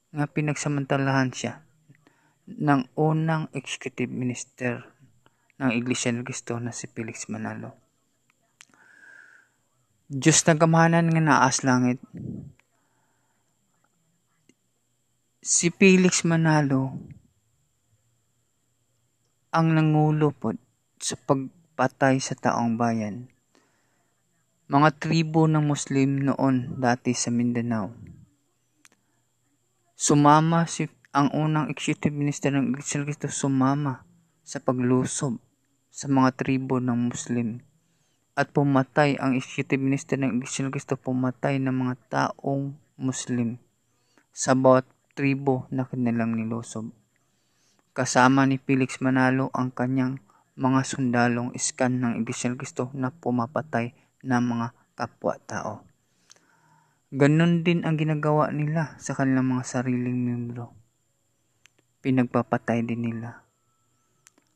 nga 0.10 0.26
pinagsamantalahan 0.26 1.30
siya 1.30 1.62
ng 2.50 2.90
unang 2.98 3.46
executive 3.54 4.10
minister 4.10 4.90
ng 5.62 5.70
Iglesia 5.70 6.10
ng 6.10 6.26
Cristo 6.26 6.58
na 6.58 6.74
si 6.74 6.90
Felix 6.90 7.30
Manalo. 7.30 7.87
Diyos 10.08 10.40
na 10.48 10.56
gamahanan 10.56 11.12
nga 11.12 11.20
naas 11.20 11.68
langit. 11.68 12.00
Si 15.44 15.68
Felix 15.68 16.24
Manalo 16.24 16.96
ang 19.52 19.76
nangulo 19.76 20.32
po 20.32 20.56
sa 20.96 21.20
pagpatay 21.20 22.24
sa 22.24 22.40
taong 22.40 22.80
bayan. 22.80 23.28
Mga 24.72 24.96
tribo 24.96 25.44
ng 25.44 25.68
Muslim 25.68 26.24
noon 26.24 26.80
dati 26.80 27.12
sa 27.12 27.28
Mindanao. 27.28 27.92
Sumama 29.92 30.72
si 30.72 30.88
ang 31.12 31.36
unang 31.36 31.68
executive 31.68 32.16
minister 32.16 32.56
ng 32.56 32.72
Iglesia 32.72 33.04
Cristo 33.04 33.28
sumama 33.28 34.08
sa 34.40 34.64
paglusob 34.64 35.36
sa 35.92 36.08
mga 36.08 36.32
tribo 36.40 36.80
ng 36.80 37.12
Muslim 37.12 37.67
at 38.38 38.54
pumatay 38.54 39.18
ang 39.18 39.34
executive 39.34 39.82
minister 39.82 40.14
ng 40.22 40.38
Iglesia 40.38 40.62
ng 40.62 40.70
Cristo 40.70 40.94
pumatay 40.94 41.58
ng 41.58 41.74
mga 41.74 41.96
taong 42.06 42.78
Muslim 43.02 43.58
sa 44.30 44.54
bawat 44.54 44.86
tribo 45.18 45.66
na 45.74 45.90
kanilang 45.90 46.38
nilusob. 46.38 46.94
Kasama 47.98 48.46
ni 48.46 48.62
Felix 48.62 49.02
Manalo 49.02 49.50
ang 49.58 49.74
kanyang 49.74 50.22
mga 50.54 50.86
sundalong 50.86 51.50
iskan 51.58 51.98
ng 51.98 52.22
Iglesia 52.22 52.54
ng 52.54 52.62
Cristo 52.62 52.94
na 52.94 53.10
pumapatay 53.10 53.98
ng 54.22 54.44
mga 54.46 54.68
kapwa-tao. 54.94 55.82
Ganon 57.10 57.66
din 57.66 57.90
ang 57.90 57.98
ginagawa 57.98 58.54
nila 58.54 58.94
sa 59.02 59.18
kanilang 59.18 59.50
mga 59.50 59.66
sariling 59.66 60.14
membro. 60.14 60.78
Pinagpapatay 62.06 62.86
din 62.86 63.02
nila. 63.02 63.42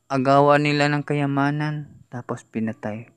Agawa 0.06 0.62
nila 0.62 0.86
ng 0.86 1.02
kayamanan 1.02 1.90
tapos 2.06 2.46
pinatay 2.46 3.10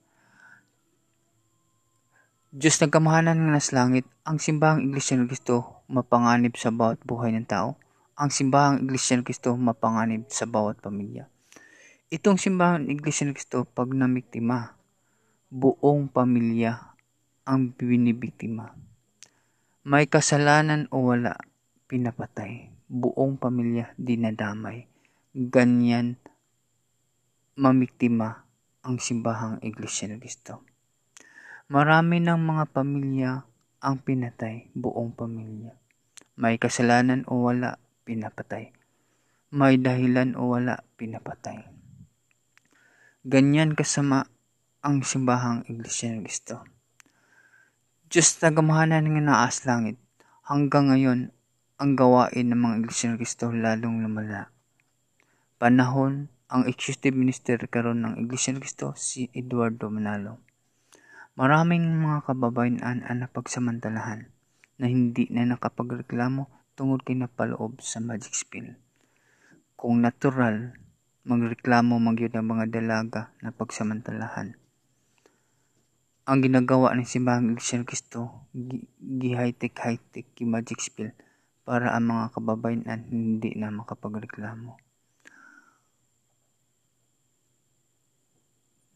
Diyos 2.55 2.79
ng 2.79 2.87
kamahanan 2.87 3.35
ng 3.35 3.51
nas 3.51 3.75
langit, 3.75 4.07
ang 4.23 4.39
simbahang 4.39 4.87
Iglesia 4.87 5.19
ng 5.19 5.27
Kristo 5.27 5.83
mapanganib 5.91 6.55
sa 6.55 6.71
bawat 6.71 7.03
buhay 7.03 7.35
ng 7.35 7.43
tao. 7.43 7.75
Ang 8.15 8.31
simbahang 8.31 8.79
Iglesia 8.79 9.19
ng 9.19 9.27
Kristo 9.27 9.59
mapanganib 9.59 10.31
sa 10.31 10.47
bawat 10.47 10.79
pamilya. 10.79 11.27
Itong 12.07 12.39
simbahang 12.39 12.87
Iglesia 12.87 13.27
ng 13.27 13.35
Kristo 13.35 13.67
pag 13.67 13.91
namiktima, 13.91 14.71
buong 15.51 16.07
pamilya 16.07 16.95
ang 17.43 17.75
binibiktima. 17.75 18.71
May 19.83 20.07
kasalanan 20.07 20.87
o 20.95 21.11
wala, 21.11 21.35
pinapatay. 21.91 22.71
Buong 22.87 23.35
pamilya 23.35 23.91
dinadamay. 23.99 24.87
Ganyan 25.35 26.15
mamiktima 27.59 28.47
ang 28.79 28.95
simbahang 29.03 29.59
Iglesia 29.59 30.07
ng 30.07 30.23
Kristo. 30.23 30.74
Marami 31.65 32.21
ng 32.21 32.37
mga 32.37 32.77
pamilya 32.77 33.41
ang 33.81 33.97
pinatay, 33.97 34.69
buong 34.77 35.17
pamilya. 35.17 35.73
May 36.37 36.61
kasalanan 36.61 37.25
o 37.25 37.41
wala, 37.41 37.81
pinapatay. 38.05 38.69
may 39.49 39.81
dahilan 39.81 40.37
o 40.37 40.53
wala 40.53 40.85
pinapatay. 40.93 41.65
Ganyan 43.25 43.73
kasama 43.73 44.29
ang 44.85 45.01
simbahang 45.01 45.65
Iglesia 45.65 46.13
ng 46.13 46.21
Kristo. 46.21 46.61
Diyos 48.13 48.37
tagamahanan 48.37 49.09
ng 49.09 49.25
naas 49.25 49.65
langit, 49.65 49.97
hanggang 50.45 50.93
ngayon 50.93 51.33
ang 51.81 51.97
gawain 51.97 52.53
ng 52.53 52.61
mga 52.61 52.75
Iglesia 52.85 53.09
ng 53.09 53.17
Kristo 53.17 53.49
lalong 53.49 54.05
lumala. 54.05 54.53
Panahon 55.57 56.29
ang 56.45 56.69
executive 56.69 57.17
minister 57.17 57.57
karon 57.65 58.05
ng 58.05 58.21
Iglesia 58.21 58.53
ng 58.53 58.61
Kristo 58.61 58.93
si 58.93 59.33
Eduardo 59.33 59.89
Manalo. 59.89 60.44
Maraming 61.35 61.99
mga 61.99 62.31
kababayan 62.31 62.79
ang 62.79 63.03
napagsamantalahan 63.19 64.31
na 64.79 64.87
hindi 64.87 65.27
na 65.35 65.43
nakapagreklamo 65.43 66.47
tungod 66.79 67.03
kay 67.03 67.19
napaloob 67.19 67.83
sa 67.83 67.99
magic 67.99 68.31
spell. 68.31 68.79
Kung 69.75 69.99
natural, 69.99 70.79
magreklamo 71.27 71.99
magyud 71.99 72.31
ang 72.39 72.55
mga 72.55 72.71
dalaga 72.71 73.35
na 73.43 73.51
pagsamantalahan. 73.51 74.55
Ang 76.23 76.39
ginagawa 76.39 76.95
ng 76.95 77.03
simbahang 77.03 77.51
Iglesia 77.51 77.83
ng 77.83 77.89
Kristo, 77.91 78.47
gi-high-tech 79.03 79.75
high-tech 79.75 80.31
magic 80.47 80.79
spell 80.79 81.11
para 81.67 81.91
ang 81.91 82.15
mga 82.15 82.31
kababayan 82.31 83.11
hindi 83.11 83.59
na 83.59 83.75
makapagreklamo. 83.75 84.79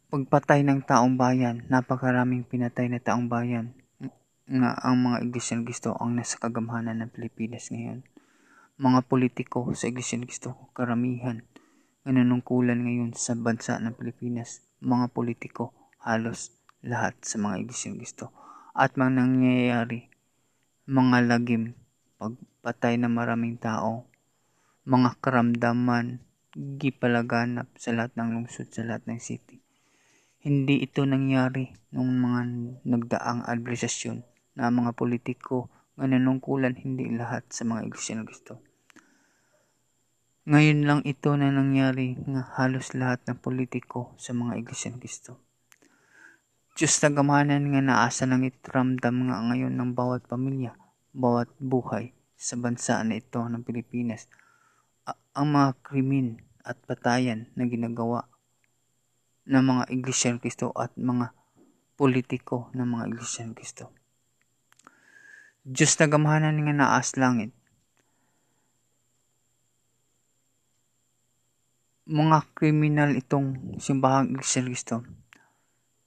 Pagpatay 0.10 0.66
ng 0.66 0.90
taong 0.90 1.22
bayan, 1.22 1.70
napakaraming 1.70 2.42
pinatay 2.42 2.90
na 2.90 2.98
taong 2.98 3.30
bayan 3.30 3.78
nga 4.50 4.74
ang 4.82 5.06
mga 5.06 5.22
Iglesia 5.22 5.54
ng 5.54 5.70
Kristo 5.70 5.94
ang 5.94 6.18
nasa 6.18 6.42
kagamhanan 6.42 7.06
ng 7.06 7.14
Pilipinas 7.14 7.70
ngayon. 7.70 8.02
Mga 8.82 9.06
politiko 9.06 9.70
sa 9.78 9.86
Iglesia 9.86 10.18
ng 10.18 10.26
Kristo, 10.26 10.74
karamihan 10.74 11.46
nga 12.02 12.10
nanungkulan 12.10 12.82
ngayon 12.82 13.14
sa 13.14 13.38
bansa 13.38 13.78
ng 13.78 13.94
Pilipinas, 13.94 14.66
mga 14.82 15.14
politiko, 15.14 15.78
halos 16.02 16.58
lahat 16.82 17.14
sa 17.22 17.38
mga 17.38 17.70
Iglesia 17.70 17.94
ng 17.94 18.02
Kristo. 18.02 18.34
At 18.74 18.98
mga 18.98 19.14
nangyayari, 19.14 20.10
mga 20.90 21.18
lagim, 21.30 21.78
pagpatay 22.18 22.98
ng 22.98 23.14
maraming 23.14 23.62
tao, 23.62 24.10
mga 24.90 25.22
karamdaman, 25.22 26.26
gipalaganap 26.58 27.70
sa 27.78 27.94
lahat 27.94 28.18
ng 28.18 28.42
lungsod, 28.42 28.74
sa 28.74 28.82
lahat 28.82 29.06
ng 29.06 29.22
city 29.22 29.69
hindi 30.40 30.80
ito 30.80 31.04
nangyari 31.04 31.68
nung 31.92 32.16
mga 32.16 32.40
nagdaang 32.88 33.44
administrasyon 33.44 34.24
na 34.56 34.72
mga 34.72 34.96
politiko 34.96 35.68
nga 36.00 36.08
nanungkulan 36.08 36.80
hindi 36.80 37.12
lahat 37.12 37.44
sa 37.52 37.68
mga 37.68 37.92
iglesia 37.92 38.16
ng 38.16 38.28
Kristo. 38.28 38.54
Ngayon 40.48 40.80
lang 40.88 41.02
ito 41.04 41.36
na 41.36 41.52
nangyari 41.52 42.16
nga 42.24 42.56
halos 42.56 42.96
lahat 42.96 43.20
ng 43.28 43.38
politiko 43.44 44.16
sa 44.16 44.32
mga 44.32 44.64
iglesia 44.64 44.96
ng 44.96 45.04
Kristo. 45.04 45.44
Diyos 46.80 46.96
tagamanan 47.04 47.76
nga 47.76 47.84
naasa 47.84 48.24
ng 48.24 48.48
itramdam 48.48 49.28
nga 49.28 49.44
ngayon 49.52 49.76
ng 49.76 49.92
bawat 49.92 50.24
pamilya, 50.24 50.72
bawat 51.12 51.52
buhay 51.60 52.16
sa 52.40 52.56
bansa 52.56 53.04
na 53.04 53.20
ito 53.20 53.44
ng 53.44 53.68
Pilipinas. 53.68 54.32
ang 55.36 55.52
mga 55.52 55.76
krimen 55.84 56.40
at 56.64 56.80
patayan 56.88 57.52
na 57.60 57.68
ginagawa 57.68 58.32
ng 59.50 59.64
mga 59.66 59.84
Iglesia 59.90 60.30
ng 60.30 60.42
Kristo 60.46 60.70
at 60.78 60.94
mga 60.94 61.34
politiko 61.98 62.70
ng 62.78 62.86
mga 62.86 63.04
Iglesia 63.10 63.42
ng 63.50 63.58
Kristo. 63.58 63.90
Diyos 65.66 65.98
na 65.98 66.06
gamahanan 66.06 66.62
nga 66.62 66.74
naas 66.78 67.18
langit. 67.18 67.50
Mga 72.06 72.38
kriminal 72.54 73.18
itong 73.18 73.78
simbahang 73.82 74.38
Iglesia 74.38 74.62
ng 74.62 74.70
Kristo. 74.70 74.96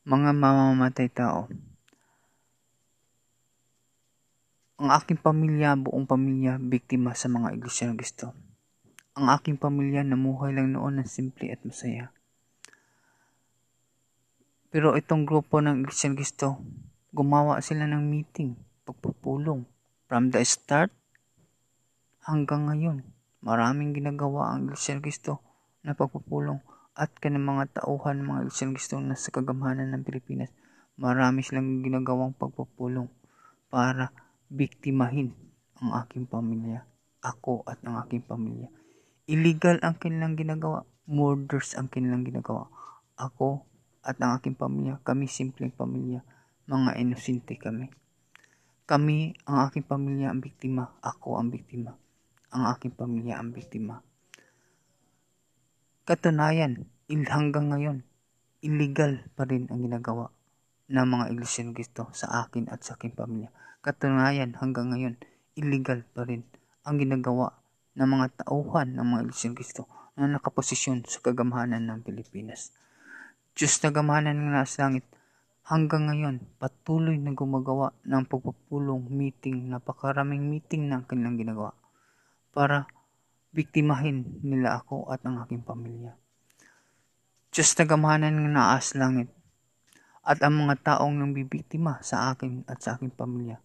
Mga 0.07 0.30
mamamatay 0.38 1.11
tao. 1.11 1.51
Ang 4.82 4.90
aking 4.90 5.18
pamilya, 5.18 5.78
buong 5.78 6.07
pamilya, 6.07 6.59
biktima 6.59 7.14
sa 7.14 7.26
mga 7.26 7.59
Iglesia 7.59 7.90
ng 7.90 7.99
Kristo. 7.99 8.34
Ang 9.18 9.30
aking 9.34 9.59
pamilya 9.59 10.07
namuhay 10.07 10.55
lang 10.55 10.74
noon 10.74 11.03
ng 11.03 11.07
simple 11.11 11.51
at 11.51 11.62
masaya 11.66 12.11
pero 14.72 14.96
itong 14.96 15.28
grupo 15.28 15.60
ng 15.60 15.84
Iglesia 15.84 16.08
Cristo, 16.16 16.56
gumawa 17.12 17.60
sila 17.60 17.84
ng 17.84 18.08
meeting, 18.08 18.56
pagpupulong. 18.88 19.68
From 20.08 20.32
the 20.32 20.40
start 20.48 20.88
hanggang 22.24 22.72
ngayon, 22.72 23.04
maraming 23.44 23.92
ginagawa 23.92 24.56
ang 24.56 24.72
Iglesia 24.72 24.96
Cristo 24.96 25.44
na 25.84 25.92
pagpupulong 25.92 26.64
at 26.96 27.12
kanang 27.20 27.44
mga 27.44 27.84
tauhan 27.84 28.24
ng 28.24 28.28
mga 28.32 28.40
Iglesia 28.48 28.68
Cristo 28.72 28.96
na 29.04 29.12
sa 29.12 29.28
kagamhanan 29.28 29.92
ng 29.92 30.08
Pilipinas. 30.08 30.48
Marami 30.96 31.44
silang 31.44 31.84
ginagawang 31.84 32.32
pagpupulong 32.32 33.12
para 33.68 34.08
biktimahin 34.48 35.36
ang 35.84 36.00
aking 36.00 36.24
pamilya, 36.24 36.88
ako 37.20 37.60
at 37.68 37.76
ang 37.84 38.00
aking 38.08 38.24
pamilya. 38.24 38.72
Illegal 39.28 39.84
ang 39.84 40.00
kanilang 40.00 40.32
ginagawa, 40.32 40.88
murders 41.04 41.76
ang 41.76 41.92
kanilang 41.92 42.24
ginagawa. 42.24 42.72
Ako 43.20 43.68
at 44.03 44.18
ang 44.18 44.34
aking 44.38 44.59
pamilya, 44.59 44.98
kami 45.07 45.30
simpleng 45.30 45.70
pamilya, 45.70 46.26
mga 46.66 46.98
inosente 46.98 47.55
kami. 47.55 47.86
Kami, 48.82 49.32
ang 49.46 49.70
aking 49.70 49.86
pamilya 49.86 50.34
ang 50.34 50.42
biktima, 50.42 50.98
ako 51.00 51.38
ang 51.38 51.55
biktima, 51.55 51.94
ang 52.50 52.66
aking 52.74 52.92
pamilya 52.98 53.38
ang 53.38 53.55
biktima. 53.55 54.03
Katunayan, 56.03 56.90
hanggang 57.09 57.70
ngayon, 57.70 58.03
illegal 58.59 59.22
pa 59.38 59.46
rin 59.46 59.70
ang 59.70 59.86
ginagawa 59.86 60.34
ng 60.90 61.07
mga 61.07 61.24
Cristo 61.70 62.11
sa 62.11 62.42
akin 62.42 62.66
at 62.68 62.82
sa 62.82 62.98
aking 62.98 63.14
pamilya. 63.14 63.55
Katunayan, 63.86 64.59
hanggang 64.59 64.90
ngayon, 64.90 65.14
illegal 65.55 66.03
pa 66.11 66.26
rin 66.26 66.42
ang 66.82 66.98
ginagawa 66.98 67.55
ng 67.94 68.09
mga 68.09 68.26
tauhan 68.44 68.98
ng 68.98 69.07
mga 69.07 69.22
Cristo 69.55 69.86
na 70.18 70.26
nakaposisyon 70.26 71.07
sa 71.07 71.22
kagamhanan 71.22 71.86
ng 71.86 72.03
Pilipinas. 72.03 72.74
Diyos 73.53 73.76
na 73.84 73.92
gamanan 73.92 74.40
ng 74.40 74.48
nasa 74.48 74.88
langit, 74.88 75.05
hanggang 75.68 76.09
ngayon 76.09 76.40
patuloy 76.57 77.20
na 77.20 77.36
gumagawa 77.36 77.92
ng 78.09 78.24
pagpupulong 78.24 79.12
meeting, 79.12 79.68
napakaraming 79.68 80.48
meeting 80.48 80.88
na 80.88 81.05
kanilang 81.05 81.36
ginagawa 81.36 81.76
para 82.48 82.88
biktimahin 83.53 84.40
nila 84.40 84.80
ako 84.80 85.12
at 85.12 85.20
ang 85.28 85.44
aking 85.44 85.61
pamilya. 85.61 86.16
Diyos 87.53 87.76
na 87.76 87.84
gamanan 87.84 88.40
ng 88.40 88.57
naas 88.57 88.96
langit 88.96 89.28
at 90.24 90.40
ang 90.40 90.64
mga 90.64 90.80
taong 90.80 91.12
nang 91.12 91.36
bibiktima 91.36 92.00
sa 92.00 92.32
akin 92.32 92.64
at 92.64 92.80
sa 92.80 92.96
aking 92.96 93.12
pamilya. 93.12 93.61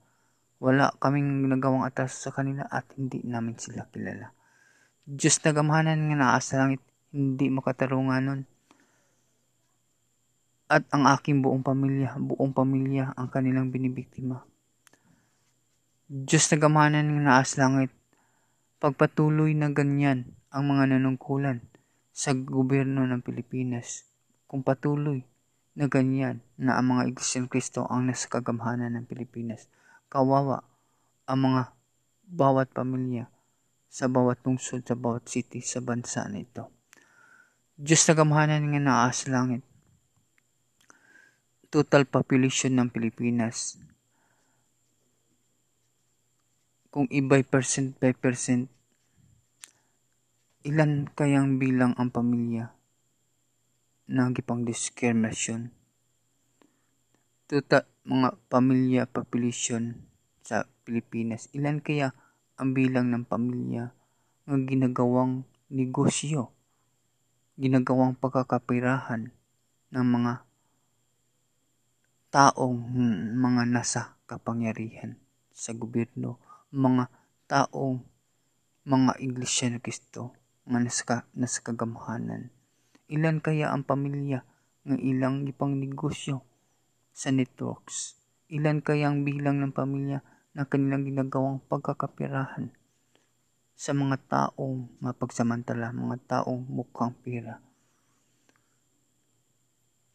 Wala 0.59 0.91
kaming 0.99 1.47
ginagawang 1.47 1.87
atas 1.87 2.27
sa 2.27 2.35
kanila 2.35 2.67
at 2.67 2.91
hindi 2.99 3.23
namin 3.23 3.55
sila 3.55 3.87
kilala. 3.87 4.35
Diyos 5.07 5.39
na 5.47 5.55
gamahanan 5.55 5.95
ng 5.95 6.19
naas 6.19 6.51
langit, 6.51 6.83
hindi 7.15 7.47
makatarungan 7.47 8.23
nun 8.27 8.41
at 10.67 10.83
ang 10.91 11.07
aking 11.07 11.39
buong 11.39 11.63
pamilya, 11.63 12.19
buong 12.19 12.51
pamilya 12.51 13.15
ang 13.15 13.31
kanilang 13.31 13.71
binibiktima. 13.71 14.43
Diyos 16.07 16.47
na 16.51 16.57
gamanan 16.59 17.07
ng 17.07 17.23
naas 17.23 17.55
langit, 17.55 17.91
pagpatuloy 18.79 19.55
na 19.55 19.71
ganyan 19.71 20.35
ang 20.51 20.71
mga 20.71 20.95
nanungkulan 20.95 21.63
sa 22.11 22.35
gobyerno 22.35 23.07
ng 23.07 23.23
Pilipinas, 23.23 24.07
kung 24.47 24.63
patuloy 24.63 25.23
na 25.77 25.87
ganyan 25.87 26.43
na 26.59 26.75
ang 26.79 26.95
mga 26.95 27.15
Iglesia 27.15 27.43
Kristo 27.47 27.85
ang 27.87 28.07
nasa 28.07 28.27
kagamhanan 28.27 28.95
ng 28.95 29.05
Pilipinas, 29.07 29.71
kawawa 30.11 30.63
ang 31.27 31.39
mga 31.47 31.61
bawat 32.27 32.71
pamilya 32.75 33.31
sa 33.87 34.11
bawat 34.11 34.43
lungsod, 34.43 34.83
sa 34.83 34.99
bawat 34.99 35.31
city, 35.31 35.63
sa 35.63 35.79
bansa 35.79 36.27
na 36.27 36.43
ito. 36.43 36.67
Diyos 37.77 38.03
na 38.09 38.13
gamahanan 38.17 38.67
ng 38.67 38.83
naas 38.83 39.29
langit, 39.29 39.63
total 41.67 42.07
population 42.07 42.79
ng 42.79 42.87
Pilipinas. 42.87 43.75
Kung 46.87 47.11
iba'y 47.11 47.43
percent 47.43 47.99
by 47.99 48.15
percent, 48.15 48.71
ilan 50.63 51.11
kayang 51.11 51.59
bilang 51.59 51.91
ang 51.99 52.07
pamilya 52.07 52.71
na 54.07 54.31
gipang 54.31 54.63
discrimination? 54.63 55.75
Total 57.51 57.83
mga 58.07 58.39
pamilya 58.47 59.03
population 59.03 60.07
sa 60.39 60.63
Pilipinas, 60.87 61.51
ilan 61.51 61.83
kaya 61.83 62.15
ang 62.55 62.71
bilang 62.71 63.11
ng 63.11 63.27
pamilya 63.27 63.91
nga 64.47 64.55
ginagawang 64.55 65.43
negosyo, 65.67 66.55
ginagawang 67.59 68.15
pagkakapirahan 68.15 69.35
ng 69.91 70.05
mga 70.07 70.46
taong 72.27 72.75
mga 73.35 73.63
nasa 73.71 74.19
kapangyarihan 74.27 75.15
sa 75.55 75.71
gobyerno, 75.71 76.37
mga 76.75 77.07
taong 77.47 78.03
mga 78.83 79.19
Iglesia 79.23 79.71
ng 79.71 79.79
Kristo 79.79 80.35
nga 80.67 80.79
naska, 80.83 81.17
nasa 81.31 81.63
kagamhanan. 81.63 82.51
Ilan 83.07 83.39
kaya 83.39 83.71
ang 83.71 83.87
pamilya 83.87 84.43
nga 84.83 84.97
ilang 84.99 85.47
ipang 85.47 85.79
negosyo 85.79 86.43
sa 87.15 87.31
networks? 87.31 88.19
Ilan 88.51 88.83
kaya 88.83 89.07
ang 89.07 89.23
bilang 89.23 89.63
ng 89.63 89.71
pamilya 89.71 90.19
na 90.51 90.67
kanilang 90.67 91.07
ginagawang 91.07 91.63
pagkakapirahan 91.67 92.71
sa 93.77 93.91
mga 93.95 94.17
taong 94.27 94.87
mapagsamantala, 94.99 95.95
mga 95.95 96.17
taong 96.27 96.63
mukhang 96.67 97.15
pira? 97.23 97.63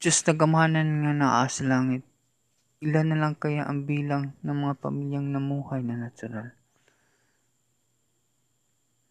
Diyos 0.02 0.18
na 0.26 0.34
gamhanan 0.34 1.06
nga 1.06 1.14
naa 1.14 1.46
sa 1.46 1.62
langit, 1.62 2.02
ilan 2.82 3.14
na 3.14 3.22
lang 3.22 3.38
kaya 3.38 3.62
ang 3.62 3.86
bilang 3.86 4.34
ng 4.42 4.50
mga 4.50 4.82
pamilyang 4.82 5.30
namuhay 5.30 5.78
na 5.86 5.94
natural? 5.94 6.58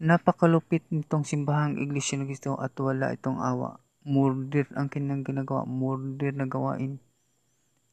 Napakalupit 0.03 0.83
nitong 0.91 1.23
simbahang 1.23 1.79
Iglesia 1.79 2.19
ng 2.19 2.27
Kristo 2.27 2.59
at 2.59 2.75
wala 2.75 3.15
itong 3.15 3.39
awa. 3.39 3.79
Murder 4.03 4.67
ang 4.75 4.91
kanilang 4.91 5.23
ginagawa. 5.23 5.63
Murder 5.63 6.35
na 6.35 6.43
gawain. 6.43 6.99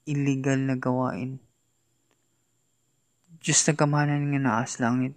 Illegal 0.03 0.59
na 0.59 0.75
gawain. 0.75 1.39
Diyos 3.39 3.63
na 3.63 3.79
kamahanan 3.79 4.27
nga 4.35 4.41
naas 4.43 4.83
langit. 4.83 5.15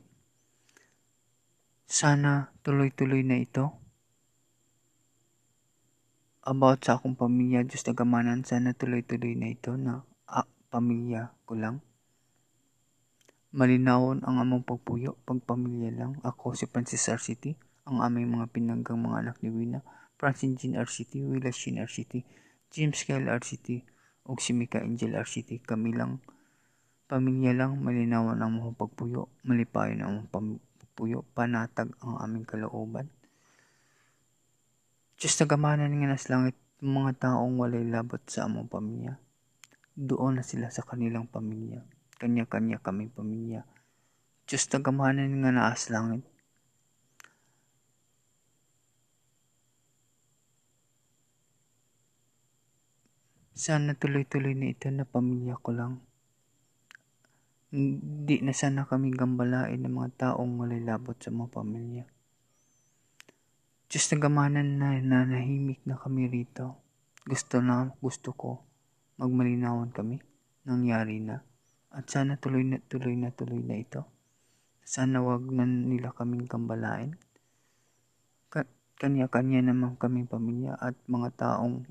Sana 1.89 2.53
tuloy-tuloy 2.61 3.25
na 3.25 3.41
ito. 3.41 3.80
About 6.41 6.81
sa 6.81 6.97
akong 6.97 7.13
pamilya, 7.13 7.61
Diyos 7.61 7.85
na 7.85 7.93
kamahanan, 7.93 8.41
sana 8.41 8.73
tuloy-tuloy 8.73 9.37
na 9.37 9.53
ito 9.53 9.77
na 9.77 10.01
ah, 10.25 10.49
pamilya 10.73 11.37
ko 11.45 11.53
lang. 11.53 11.85
Malinawon 13.53 14.25
ang 14.25 14.41
among 14.41 14.65
pagpuyo, 14.65 15.21
pagpamilya 15.29 15.93
lang. 15.93 16.17
Ako 16.25 16.57
si 16.57 16.65
Francis 16.65 17.05
RCT, 17.05 17.53
ang 17.85 18.01
aming 18.01 18.33
mga 18.33 18.49
pinanggang 18.57 18.97
mga 18.97 19.21
anak 19.21 19.37
ni 19.45 19.53
Wina, 19.53 19.85
Francine 20.17 20.57
Jean 20.57 20.81
RCT, 20.81 21.21
Willa 21.29 21.53
Shin 21.53 21.77
RCT, 21.77 22.25
James 22.73 23.05
Kyle 23.05 23.29
RCT, 23.29 23.85
ug 24.25 24.41
si 24.41 24.57
Mika 24.57 24.81
Angel 24.81 25.13
RCT. 25.13 25.61
Kami 25.61 25.93
lang, 25.93 26.25
pamilya 27.05 27.53
lang, 27.53 27.77
malinawan 27.85 28.41
ang 28.41 28.57
mga 28.57 28.81
pagpuyo, 28.81 29.29
malipayon 29.45 30.01
ang 30.01 30.25
mga 30.25 30.57
pagpuyo, 30.89 31.21
panatag 31.37 31.93
ang 32.01 32.17
aming 32.17 32.49
kalooban. 32.49 33.13
Diyos 35.21 35.37
nagamanan 35.37 35.93
nga 36.01 36.09
nas 36.09 36.25
langit 36.33 36.57
mga 36.81 37.29
taong 37.29 37.61
walay 37.61 37.85
labot 37.85 38.25
sa 38.25 38.49
among 38.49 38.65
pamilya. 38.65 39.21
Doon 39.93 40.41
na 40.41 40.43
sila 40.43 40.73
sa 40.73 40.81
kanilang 40.81 41.29
pamilya 41.29 41.85
kanya-kanya 42.21 42.77
kami 42.77 43.09
pamilya. 43.09 43.65
Diyos 44.45 44.69
na 44.69 44.77
gamahanan 44.77 45.41
nga 45.41 45.49
naas 45.49 45.89
langit. 45.89 46.21
Sana 53.57 53.97
tuloy-tuloy 53.97 54.53
na 54.53 54.69
ito 54.69 54.85
na 54.93 55.01
pamilya 55.01 55.57
ko 55.57 55.73
lang. 55.73 55.93
Hindi 57.73 58.45
na 58.45 58.53
sana 58.53 58.85
kami 58.85 59.09
gambalain 59.17 59.81
ng 59.81 59.89
mga 59.89 60.09
taong 60.37 60.61
walay 60.61 60.81
labot 60.81 61.17
sa 61.17 61.33
mga 61.33 61.49
pamilya. 61.49 62.05
Diyos 63.91 64.07
na 64.07 64.23
gamanan 64.23 64.79
na 64.79 64.95
nanahimik 65.03 65.83
na 65.83 65.99
kami 65.99 66.31
rito. 66.31 66.79
Gusto 67.27 67.59
na, 67.59 67.91
gusto 67.99 68.31
ko, 68.31 68.63
magmalinawan 69.19 69.91
kami. 69.91 70.15
Nangyari 70.63 71.19
na. 71.19 71.43
At 71.91 72.07
sana 72.07 72.39
tuloy 72.39 72.63
na 72.63 72.79
tuloy 72.87 73.19
na 73.19 73.35
tuloy 73.35 73.59
na 73.59 73.75
ito. 73.75 74.07
Sana 74.87 75.19
wag 75.19 75.43
na 75.51 75.67
nila 75.67 76.15
kaming 76.15 76.47
kambalain. 76.47 77.19
Kanya-kanya 78.95 79.59
naman 79.59 79.99
kaming 79.99 80.31
pamilya 80.31 80.79
at 80.79 80.95
mga 81.11 81.35
taong 81.35 81.83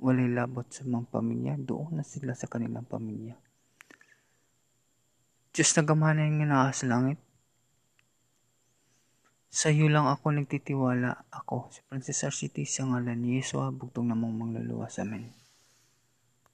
walay 0.00 0.32
labot 0.32 0.64
sa 0.72 0.88
mga 0.88 1.04
pamilya, 1.12 1.60
doon 1.60 2.00
na 2.00 2.04
sila 2.06 2.32
sa 2.32 2.48
kanilang 2.48 2.88
pamilya. 2.88 3.36
Diyos 5.52 5.68
na 5.76 5.84
gamanan 5.84 6.40
nga 6.40 6.48
na 6.48 6.72
sa 9.46 9.72
iyo 9.72 9.86
lang 9.88 10.10
ako 10.10 10.34
nagtitiwala. 10.34 11.26
Ako, 11.32 11.70
si 11.72 11.80
Francis 11.86 12.26
Arciti, 12.26 12.66
sa 12.66 12.84
ngalan 12.84 13.16
ni 13.16 13.40
Yesu, 13.40 13.62
bugtong 13.72 14.10
namang 14.10 14.34
mangluluwas. 14.36 14.98
Amen. 15.00 15.45